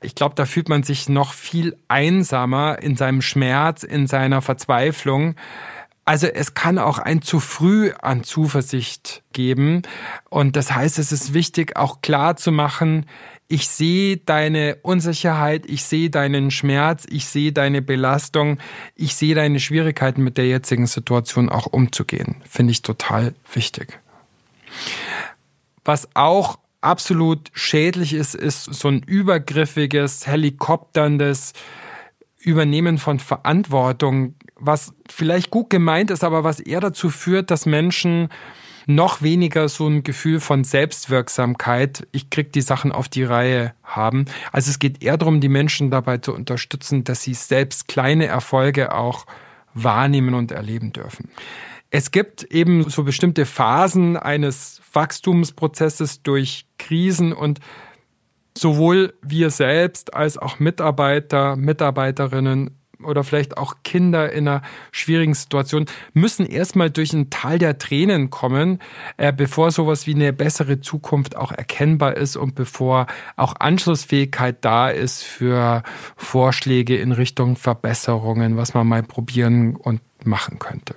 Ich 0.02 0.14
glaube, 0.14 0.34
da 0.34 0.46
fühlt 0.46 0.68
man 0.68 0.82
sich 0.82 1.08
noch 1.08 1.32
viel 1.32 1.76
einsamer 1.88 2.80
in 2.80 2.96
seinem 2.96 3.22
Schmerz, 3.22 3.82
in 3.82 4.06
seiner 4.06 4.42
Verzweiflung. 4.42 5.34
Also 6.04 6.26
es 6.26 6.54
kann 6.54 6.78
auch 6.78 6.98
ein 6.98 7.22
zu 7.22 7.38
früh 7.40 7.92
an 8.00 8.24
Zuversicht 8.24 9.22
geben. 9.32 9.82
Und 10.28 10.56
das 10.56 10.74
heißt, 10.74 10.98
es 10.98 11.12
ist 11.12 11.34
wichtig, 11.34 11.76
auch 11.76 12.00
klar 12.00 12.36
zu 12.36 12.50
machen, 12.52 13.06
ich 13.52 13.66
sehe 13.66 14.16
deine 14.16 14.76
Unsicherheit, 14.82 15.66
ich 15.66 15.82
sehe 15.82 16.08
deinen 16.08 16.52
Schmerz, 16.52 17.04
ich 17.10 17.26
sehe 17.26 17.52
deine 17.52 17.82
Belastung, 17.82 18.58
ich 18.94 19.16
sehe 19.16 19.34
deine 19.34 19.58
Schwierigkeiten 19.58 20.22
mit 20.22 20.38
der 20.38 20.46
jetzigen 20.46 20.86
Situation 20.86 21.48
auch 21.48 21.66
umzugehen. 21.66 22.36
Finde 22.48 22.70
ich 22.70 22.82
total 22.82 23.34
wichtig. 23.52 23.98
Was 25.84 26.08
auch 26.14 26.59
absolut 26.80 27.50
schädlich 27.52 28.14
ist, 28.14 28.34
ist 28.34 28.64
so 28.64 28.88
ein 28.88 29.02
übergriffiges, 29.02 30.26
helikopterndes 30.26 31.52
Übernehmen 32.38 32.98
von 32.98 33.18
Verantwortung, 33.18 34.34
was 34.56 34.94
vielleicht 35.08 35.50
gut 35.50 35.70
gemeint 35.70 36.10
ist, 36.10 36.24
aber 36.24 36.44
was 36.44 36.60
eher 36.60 36.80
dazu 36.80 37.10
führt, 37.10 37.50
dass 37.50 37.66
Menschen 37.66 38.28
noch 38.86 39.22
weniger 39.22 39.68
so 39.68 39.86
ein 39.86 40.02
Gefühl 40.02 40.40
von 40.40 40.64
Selbstwirksamkeit, 40.64 42.06
ich 42.12 42.30
krieg 42.30 42.52
die 42.52 42.62
Sachen 42.62 42.92
auf 42.92 43.08
die 43.08 43.24
Reihe 43.24 43.74
haben. 43.84 44.24
Also 44.52 44.70
es 44.70 44.78
geht 44.78 45.02
eher 45.02 45.16
darum, 45.16 45.40
die 45.40 45.48
Menschen 45.48 45.90
dabei 45.90 46.18
zu 46.18 46.34
unterstützen, 46.34 47.04
dass 47.04 47.22
sie 47.22 47.34
selbst 47.34 47.88
kleine 47.88 48.26
Erfolge 48.26 48.94
auch 48.94 49.26
wahrnehmen 49.74 50.34
und 50.34 50.50
erleben 50.50 50.92
dürfen. 50.92 51.28
Es 51.90 52.12
gibt 52.12 52.44
eben 52.44 52.88
so 52.88 53.03
bestimmte 53.03 53.46
Phasen 53.46 54.16
eines 54.16 54.81
Wachstumsprozesses 54.92 56.22
durch 56.22 56.66
Krisen 56.79 57.33
und 57.33 57.59
sowohl 58.57 59.14
wir 59.22 59.50
selbst 59.50 60.14
als 60.14 60.38
auch 60.38 60.61
Mitarbeiter, 60.61 61.57
Mitarbeiterinnen 61.57 62.76
oder 63.03 63.24
vielleicht 63.24 63.57
auch 63.57 63.76
Kinder 63.83 64.33
in 64.33 64.46
einer 64.46 64.62
schwierigen 64.92 65.35
Situation 65.35 65.87
müssen 66.12 66.46
erstmal 66.46 66.90
durch 66.90 67.12
ein 67.12 67.31
Tal 67.31 67.59
der 67.59 67.79
Tränen 67.79 68.31
kommen, 68.31 68.79
äh, 69.16 69.33
bevor 69.33 69.70
sowas 69.70 70.07
wie 70.07 70.14
eine 70.14 70.33
bessere 70.33 70.81
Zukunft 70.81 71.37
auch 71.37 71.50
erkennbar 71.50 72.16
ist 72.16 72.37
und 72.37 72.55
bevor 72.55 73.07
auch 73.37 73.55
Anschlussfähigkeit 73.59 74.59
da 74.61 74.90
ist 74.90 75.22
für 75.22 75.83
Vorschläge 76.16 76.96
in 76.98 77.12
Richtung 77.12 77.57
Verbesserungen, 77.57 78.57
was 78.57 78.74
man 78.74 78.87
mal 78.87 79.03
probieren 79.03 79.76
und 79.76 80.03
machen 80.24 80.59
könnte. 80.59 80.94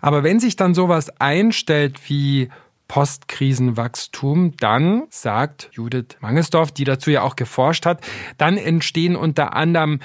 Aber 0.00 0.22
wenn 0.22 0.40
sich 0.40 0.56
dann 0.56 0.74
sowas 0.74 1.10
einstellt 1.20 1.98
wie 2.08 2.50
Postkrisenwachstum, 2.88 4.56
dann, 4.56 5.04
sagt 5.10 5.68
Judith 5.72 6.16
Mangesdorf, 6.20 6.72
die 6.72 6.84
dazu 6.84 7.10
ja 7.10 7.22
auch 7.22 7.36
geforscht 7.36 7.84
hat, 7.84 8.00
dann 8.38 8.56
entstehen 8.56 9.14
unter 9.14 9.54
anderem 9.54 10.00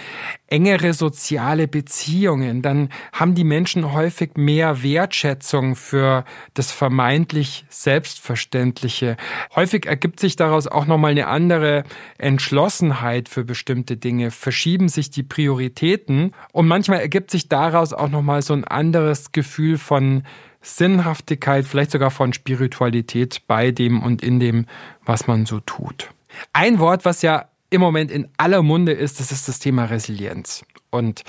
engere 0.47 0.93
soziale 0.93 1.67
Beziehungen. 1.67 2.61
Dann 2.61 2.89
haben 3.13 3.35
die 3.35 3.45
Menschen 3.45 3.93
häufig 3.93 4.31
mehr 4.35 4.83
Wertschätzung 4.83 5.75
für 5.75 6.25
das 6.53 6.71
vermeintlich 6.71 7.65
Selbstverständliche. 7.69 9.15
Häufig 9.55 9.85
ergibt 9.85 10.19
sich 10.19 10.35
daraus 10.35 10.67
auch 10.67 10.85
nochmal 10.85 11.11
eine 11.11 11.27
andere 11.27 11.85
Entschlossenheit 12.17 13.29
für 13.29 13.45
bestimmte 13.45 13.95
Dinge, 13.95 14.29
verschieben 14.29 14.89
sich 14.89 15.09
die 15.09 15.23
Prioritäten 15.23 16.33
und 16.51 16.67
manchmal 16.67 16.99
ergibt 16.99 17.31
sich 17.31 17.47
daraus 17.47 17.93
auch 17.93 18.09
nochmal 18.09 18.41
so 18.41 18.53
ein 18.53 18.65
anderes 18.65 19.31
Gefühl 19.31 19.77
von 19.77 20.23
Sinnhaftigkeit, 20.63 21.65
vielleicht 21.65 21.91
sogar 21.91 22.09
von 22.09 22.33
Spiritualität 22.33 23.41
bei 23.45 23.71
dem 23.71 24.01
und 24.01 24.23
in 24.23 24.39
dem, 24.39 24.65
was 25.05 25.27
man 25.27 25.45
so 25.45 25.59
tut. 25.59 26.09
Ein 26.53 26.79
Wort, 26.79 27.05
was 27.05 27.21
ja 27.21 27.49
im 27.69 27.81
Moment 27.81 28.09
in 28.09 28.27
aller 28.37 28.63
Munde 28.63 28.93
ist, 28.93 29.19
das 29.19 29.31
ist 29.31 29.47
das 29.47 29.59
Thema 29.59 29.85
Resilienz. 29.85 30.65
Und 30.89 31.23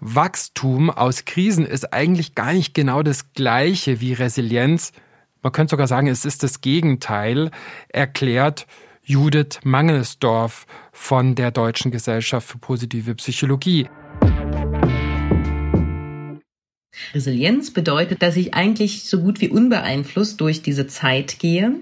Wachstum 0.00 0.90
aus 0.90 1.24
Krisen 1.24 1.66
ist 1.66 1.92
eigentlich 1.92 2.34
gar 2.34 2.52
nicht 2.52 2.74
genau 2.74 3.02
das 3.02 3.32
gleiche 3.32 4.00
wie 4.00 4.12
Resilienz. 4.12 4.92
Man 5.42 5.52
könnte 5.52 5.72
sogar 5.72 5.86
sagen, 5.86 6.06
es 6.08 6.24
ist 6.24 6.42
das 6.42 6.60
Gegenteil, 6.60 7.50
erklärt 7.88 8.66
Judith 9.02 9.60
Mangelsdorf 9.64 10.66
von 10.92 11.34
der 11.34 11.50
Deutschen 11.50 11.90
Gesellschaft 11.90 12.46
für 12.46 12.58
positive 12.58 13.14
Psychologie. 13.14 13.88
Resilienz 17.14 17.70
bedeutet, 17.70 18.22
dass 18.22 18.36
ich 18.36 18.54
eigentlich 18.54 19.04
so 19.04 19.20
gut 19.20 19.40
wie 19.40 19.48
unbeeinflusst 19.48 20.40
durch 20.40 20.62
diese 20.62 20.86
Zeit 20.86 21.38
gehe. 21.38 21.72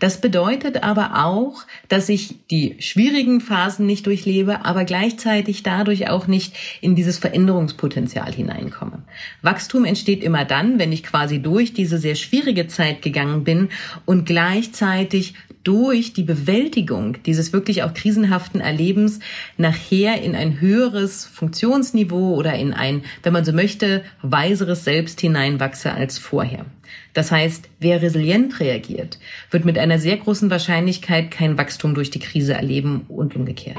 Das 0.00 0.20
bedeutet 0.20 0.82
aber 0.82 1.24
auch, 1.24 1.62
dass 1.88 2.08
ich 2.08 2.36
die 2.50 2.76
schwierigen 2.80 3.40
Phasen 3.40 3.86
nicht 3.86 4.06
durchlebe, 4.06 4.64
aber 4.64 4.84
gleichzeitig 4.84 5.62
dadurch 5.62 6.08
auch 6.08 6.26
nicht 6.26 6.54
in 6.80 6.94
dieses 6.94 7.18
Veränderungspotenzial 7.18 8.32
hineinkomme. 8.32 9.02
Wachstum 9.42 9.84
entsteht 9.84 10.22
immer 10.22 10.44
dann, 10.44 10.78
wenn 10.78 10.92
ich 10.92 11.02
quasi 11.02 11.40
durch 11.40 11.72
diese 11.72 11.98
sehr 11.98 12.14
schwierige 12.14 12.66
Zeit 12.66 13.02
gegangen 13.02 13.44
bin 13.44 13.68
und 14.04 14.26
gleichzeitig 14.26 15.34
durch 15.64 16.12
die 16.12 16.22
Bewältigung 16.22 17.22
dieses 17.24 17.52
wirklich 17.52 17.82
auch 17.82 17.94
krisenhaften 17.94 18.60
Erlebens 18.60 19.20
nachher 19.56 20.20
in 20.22 20.36
ein 20.36 20.60
höheres 20.60 21.24
Funktionsniveau 21.24 22.34
oder 22.34 22.54
in 22.54 22.74
ein, 22.74 23.02
wenn 23.22 23.32
man 23.32 23.46
so 23.46 23.52
möchte, 23.52 24.04
weiseres 24.20 24.63
Selbst 24.72 25.20
hineinwachse 25.20 25.92
als 25.92 26.18
vorher. 26.18 26.64
Das 27.12 27.30
heißt, 27.30 27.68
wer 27.80 28.02
resilient 28.02 28.58
reagiert, 28.60 29.18
wird 29.50 29.64
mit 29.64 29.78
einer 29.78 29.98
sehr 29.98 30.16
großen 30.16 30.50
Wahrscheinlichkeit 30.50 31.30
kein 31.30 31.58
Wachstum 31.58 31.94
durch 31.94 32.10
die 32.10 32.18
Krise 32.18 32.54
erleben 32.54 33.04
und 33.08 33.36
umgekehrt. 33.36 33.78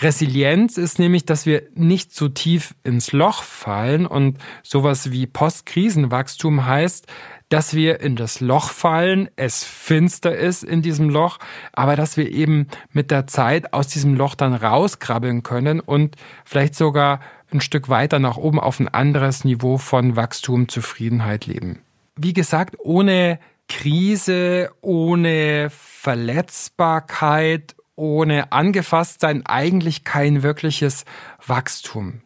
Resilienz 0.00 0.76
ist 0.76 0.98
nämlich, 0.98 1.24
dass 1.24 1.46
wir 1.46 1.62
nicht 1.74 2.14
so 2.14 2.28
tief 2.28 2.74
ins 2.84 3.12
Loch 3.12 3.42
fallen 3.42 4.06
und 4.06 4.38
sowas 4.62 5.10
wie 5.10 5.26
Postkrisenwachstum 5.26 6.66
heißt, 6.66 7.06
dass 7.48 7.74
wir 7.74 8.00
in 8.00 8.14
das 8.14 8.40
Loch 8.40 8.70
fallen, 8.70 9.28
es 9.36 9.64
finster 9.64 10.36
ist 10.36 10.62
in 10.62 10.82
diesem 10.82 11.08
Loch, 11.08 11.38
aber 11.72 11.96
dass 11.96 12.16
wir 12.16 12.30
eben 12.30 12.68
mit 12.92 13.10
der 13.10 13.26
Zeit 13.26 13.72
aus 13.72 13.88
diesem 13.88 14.14
Loch 14.14 14.34
dann 14.34 14.54
rauskrabbeln 14.54 15.42
können 15.42 15.80
und 15.80 16.16
vielleicht 16.44 16.74
sogar 16.74 17.20
ein 17.50 17.60
Stück 17.60 17.88
weiter 17.88 18.18
nach 18.18 18.36
oben 18.36 18.60
auf 18.60 18.80
ein 18.80 18.88
anderes 18.88 19.44
Niveau 19.44 19.78
von 19.78 20.16
Wachstum, 20.16 20.68
Zufriedenheit 20.68 21.46
leben. 21.46 21.80
Wie 22.16 22.32
gesagt, 22.32 22.76
ohne 22.78 23.38
Krise, 23.68 24.70
ohne 24.80 25.68
Verletzbarkeit, 25.70 27.76
ohne 27.96 28.52
angefasst 28.52 29.20
sein, 29.20 29.44
eigentlich 29.46 30.04
kein 30.04 30.42
wirkliches 30.42 31.04
Wachstum. 31.46 32.22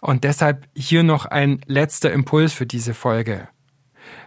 Und 0.00 0.24
deshalb 0.24 0.66
hier 0.74 1.02
noch 1.02 1.26
ein 1.26 1.60
letzter 1.66 2.12
Impuls 2.12 2.52
für 2.52 2.66
diese 2.66 2.94
Folge. 2.94 3.48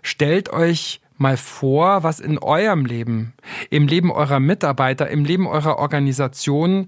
Stellt 0.02 0.50
euch 0.50 1.02
mal 1.18 1.38
vor, 1.38 2.04
was 2.04 2.20
in 2.20 2.40
eurem 2.40 2.86
Leben, 2.86 3.34
im 3.70 3.88
Leben 3.88 4.12
eurer 4.12 4.40
Mitarbeiter, 4.40 5.10
im 5.10 5.24
Leben 5.24 5.48
eurer 5.48 5.78
Organisation 5.78 6.88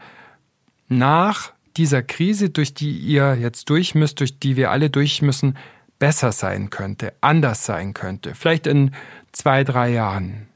nach 0.87 1.52
dieser 1.77 2.03
Krise, 2.03 2.49
durch 2.49 2.73
die 2.73 2.97
ihr 2.97 3.35
jetzt 3.35 3.69
durch 3.69 3.95
müsst, 3.95 4.19
durch 4.19 4.39
die 4.39 4.55
wir 4.55 4.71
alle 4.71 4.89
durch 4.89 5.21
müssen, 5.21 5.57
besser 5.99 6.31
sein 6.31 6.69
könnte, 6.69 7.13
anders 7.21 7.65
sein 7.65 7.93
könnte, 7.93 8.35
vielleicht 8.35 8.67
in 8.67 8.91
zwei, 9.31 9.63
drei 9.63 9.89
Jahren. 9.89 10.47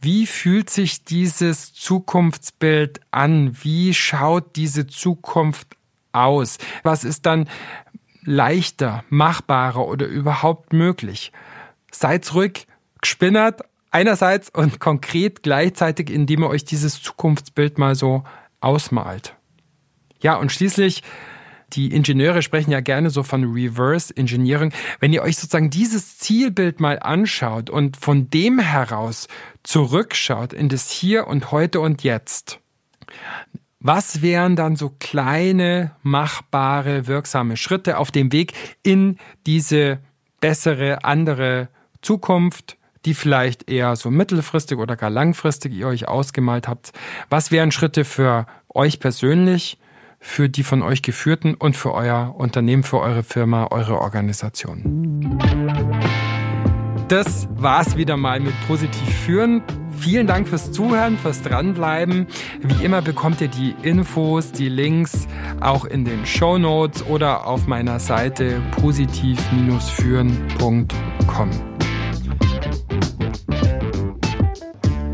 Wie 0.00 0.26
fühlt 0.26 0.70
sich 0.70 1.04
dieses 1.04 1.72
Zukunftsbild 1.74 3.00
an? 3.10 3.56
Wie 3.62 3.94
schaut 3.94 4.56
diese 4.56 4.86
Zukunft 4.86 5.76
aus? 6.12 6.58
Was 6.82 7.04
ist 7.04 7.26
dann 7.26 7.48
leichter, 8.24 9.04
machbarer 9.08 9.86
oder 9.86 10.06
überhaupt 10.06 10.72
möglich. 10.72 11.32
Seid 11.90 12.32
ruhig, 12.34 12.66
gespinnert 13.00 13.62
einerseits 13.90 14.48
und 14.48 14.80
konkret 14.80 15.42
gleichzeitig, 15.42 16.10
indem 16.10 16.42
ihr 16.42 16.48
euch 16.48 16.64
dieses 16.64 17.02
Zukunftsbild 17.02 17.78
mal 17.78 17.94
so 17.94 18.24
ausmalt. 18.60 19.34
Ja, 20.22 20.36
und 20.36 20.52
schließlich, 20.52 21.02
die 21.72 21.92
Ingenieure 21.92 22.42
sprechen 22.42 22.70
ja 22.70 22.80
gerne 22.80 23.10
so 23.10 23.22
von 23.22 23.44
Reverse 23.44 24.16
Engineering. 24.16 24.72
Wenn 25.00 25.12
ihr 25.12 25.22
euch 25.22 25.36
sozusagen 25.36 25.70
dieses 25.70 26.18
Zielbild 26.18 26.80
mal 26.80 26.98
anschaut 27.00 27.70
und 27.70 27.96
von 27.96 28.30
dem 28.30 28.58
heraus 28.58 29.26
zurückschaut 29.62 30.52
in 30.52 30.68
das 30.68 30.90
Hier 30.90 31.26
und 31.26 31.50
heute 31.50 31.80
und 31.80 32.02
jetzt, 32.02 32.60
was 33.80 34.22
wären 34.22 34.54
dann 34.54 34.76
so 34.76 34.94
kleine, 35.00 35.92
machbare, 36.02 37.08
wirksame 37.08 37.56
Schritte 37.56 37.98
auf 37.98 38.12
dem 38.12 38.32
Weg 38.32 38.52
in 38.82 39.18
diese 39.46 39.98
bessere, 40.40 41.04
andere 41.04 41.68
Zukunft, 42.00 42.76
die 43.04 43.14
vielleicht 43.14 43.68
eher 43.68 43.96
so 43.96 44.10
mittelfristig 44.10 44.78
oder 44.78 44.94
gar 44.94 45.10
langfristig 45.10 45.72
ihr 45.72 45.88
euch 45.88 46.06
ausgemalt 46.06 46.68
habt? 46.68 46.92
Was 47.28 47.50
wären 47.50 47.72
Schritte 47.72 48.04
für 48.04 48.46
euch 48.68 49.00
persönlich, 49.00 49.78
für 50.22 50.48
die 50.48 50.62
von 50.62 50.80
euch 50.82 51.02
geführten 51.02 51.54
und 51.54 51.76
für 51.76 51.92
euer 51.92 52.36
Unternehmen, 52.38 52.84
für 52.84 53.00
eure 53.00 53.24
Firma, 53.24 53.66
eure 53.70 54.00
Organisation? 54.00 55.38
Das 57.08 57.46
war's 57.56 57.98
wieder 57.98 58.16
mal 58.16 58.40
mit 58.40 58.54
Positiv 58.66 59.14
führen. 59.26 59.60
Vielen 59.98 60.26
Dank 60.26 60.48
fürs 60.48 60.72
Zuhören, 60.72 61.18
fürs 61.18 61.42
Dranbleiben. 61.42 62.26
Wie 62.60 62.82
immer 62.84 63.02
bekommt 63.02 63.42
ihr 63.42 63.48
die 63.48 63.74
Infos, 63.82 64.52
die 64.52 64.68
Links 64.68 65.26
auch 65.60 65.84
in 65.84 66.04
den 66.04 66.24
Show 66.24 66.56
Notes 66.56 67.04
oder 67.06 67.46
auf 67.46 67.66
meiner 67.66 67.98
Seite 68.00 68.62
positiv-führen.com. 68.80 71.71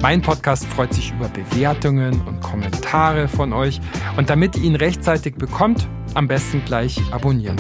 Mein 0.00 0.22
Podcast 0.22 0.64
freut 0.66 0.94
sich 0.94 1.10
über 1.10 1.28
Bewertungen 1.28 2.20
und 2.22 2.40
Kommentare 2.40 3.26
von 3.26 3.52
euch 3.52 3.80
und 4.16 4.30
damit 4.30 4.56
ihr 4.56 4.62
ihn 4.62 4.76
rechtzeitig 4.76 5.34
bekommt, 5.34 5.88
am 6.14 6.28
besten 6.28 6.64
gleich 6.64 7.02
abonnieren. 7.10 7.56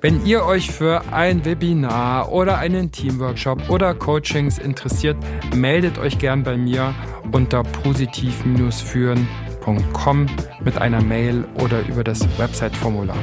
Wenn 0.00 0.26
ihr 0.26 0.44
euch 0.44 0.68
für 0.70 1.02
ein 1.12 1.44
Webinar 1.44 2.32
oder 2.32 2.58
einen 2.58 2.90
Teamworkshop 2.90 3.70
oder 3.70 3.94
Coachings 3.94 4.58
interessiert, 4.58 5.16
meldet 5.54 5.98
euch 5.98 6.18
gern 6.18 6.42
bei 6.42 6.56
mir 6.56 6.92
unter 7.30 7.62
positiv-führen.com 7.62 10.26
mit 10.64 10.78
einer 10.78 11.02
Mail 11.02 11.44
oder 11.62 11.86
über 11.86 12.02
das 12.02 12.26
Website-Formular. 12.38 13.16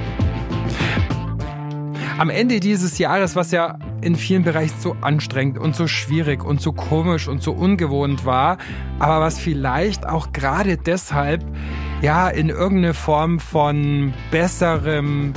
Am 2.18 2.30
Ende 2.30 2.62
dieses 2.62 3.00
Jahres, 3.00 3.36
was 3.36 3.52
ja 3.52 3.78
in 4.04 4.16
vielen 4.16 4.44
Bereichen 4.44 4.76
so 4.80 4.96
anstrengend 5.02 5.58
und 5.58 5.76
so 5.76 5.88
schwierig 5.88 6.44
und 6.44 6.62
so 6.62 6.74
komisch 6.74 7.28
und 7.28 7.42
so 7.42 7.52
ungewohnt 7.52 8.26
war, 8.26 8.58
aber 9.00 9.22
was 9.22 9.40
vielleicht 9.40 10.08
auch 10.08 10.32
gerade 10.32 10.78
deshalb 10.78 11.44
ja 12.02 12.30
in 12.30 12.50
irgendeine 12.50 12.94
Form 12.94 13.40
von 13.40 14.14
besserem 14.32 15.34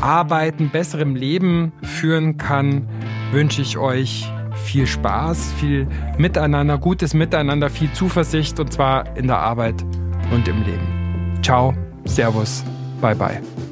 Arbeiten, 0.00 0.70
besserem 0.70 1.16
Leben 1.16 1.72
führen 1.82 2.36
kann, 2.36 2.88
wünsche 3.32 3.62
ich 3.62 3.78
euch 3.78 4.30
viel 4.64 4.86
Spaß, 4.86 5.52
viel 5.58 5.86
Miteinander, 6.18 6.78
gutes 6.78 7.14
Miteinander, 7.14 7.70
viel 7.70 7.92
Zuversicht 7.92 8.58
und 8.60 8.72
zwar 8.72 9.16
in 9.16 9.26
der 9.26 9.38
Arbeit 9.38 9.84
und 10.32 10.48
im 10.48 10.62
Leben. 10.64 11.38
Ciao, 11.42 11.74
Servus. 12.04 12.64
Bye 13.00 13.14
bye. 13.14 13.65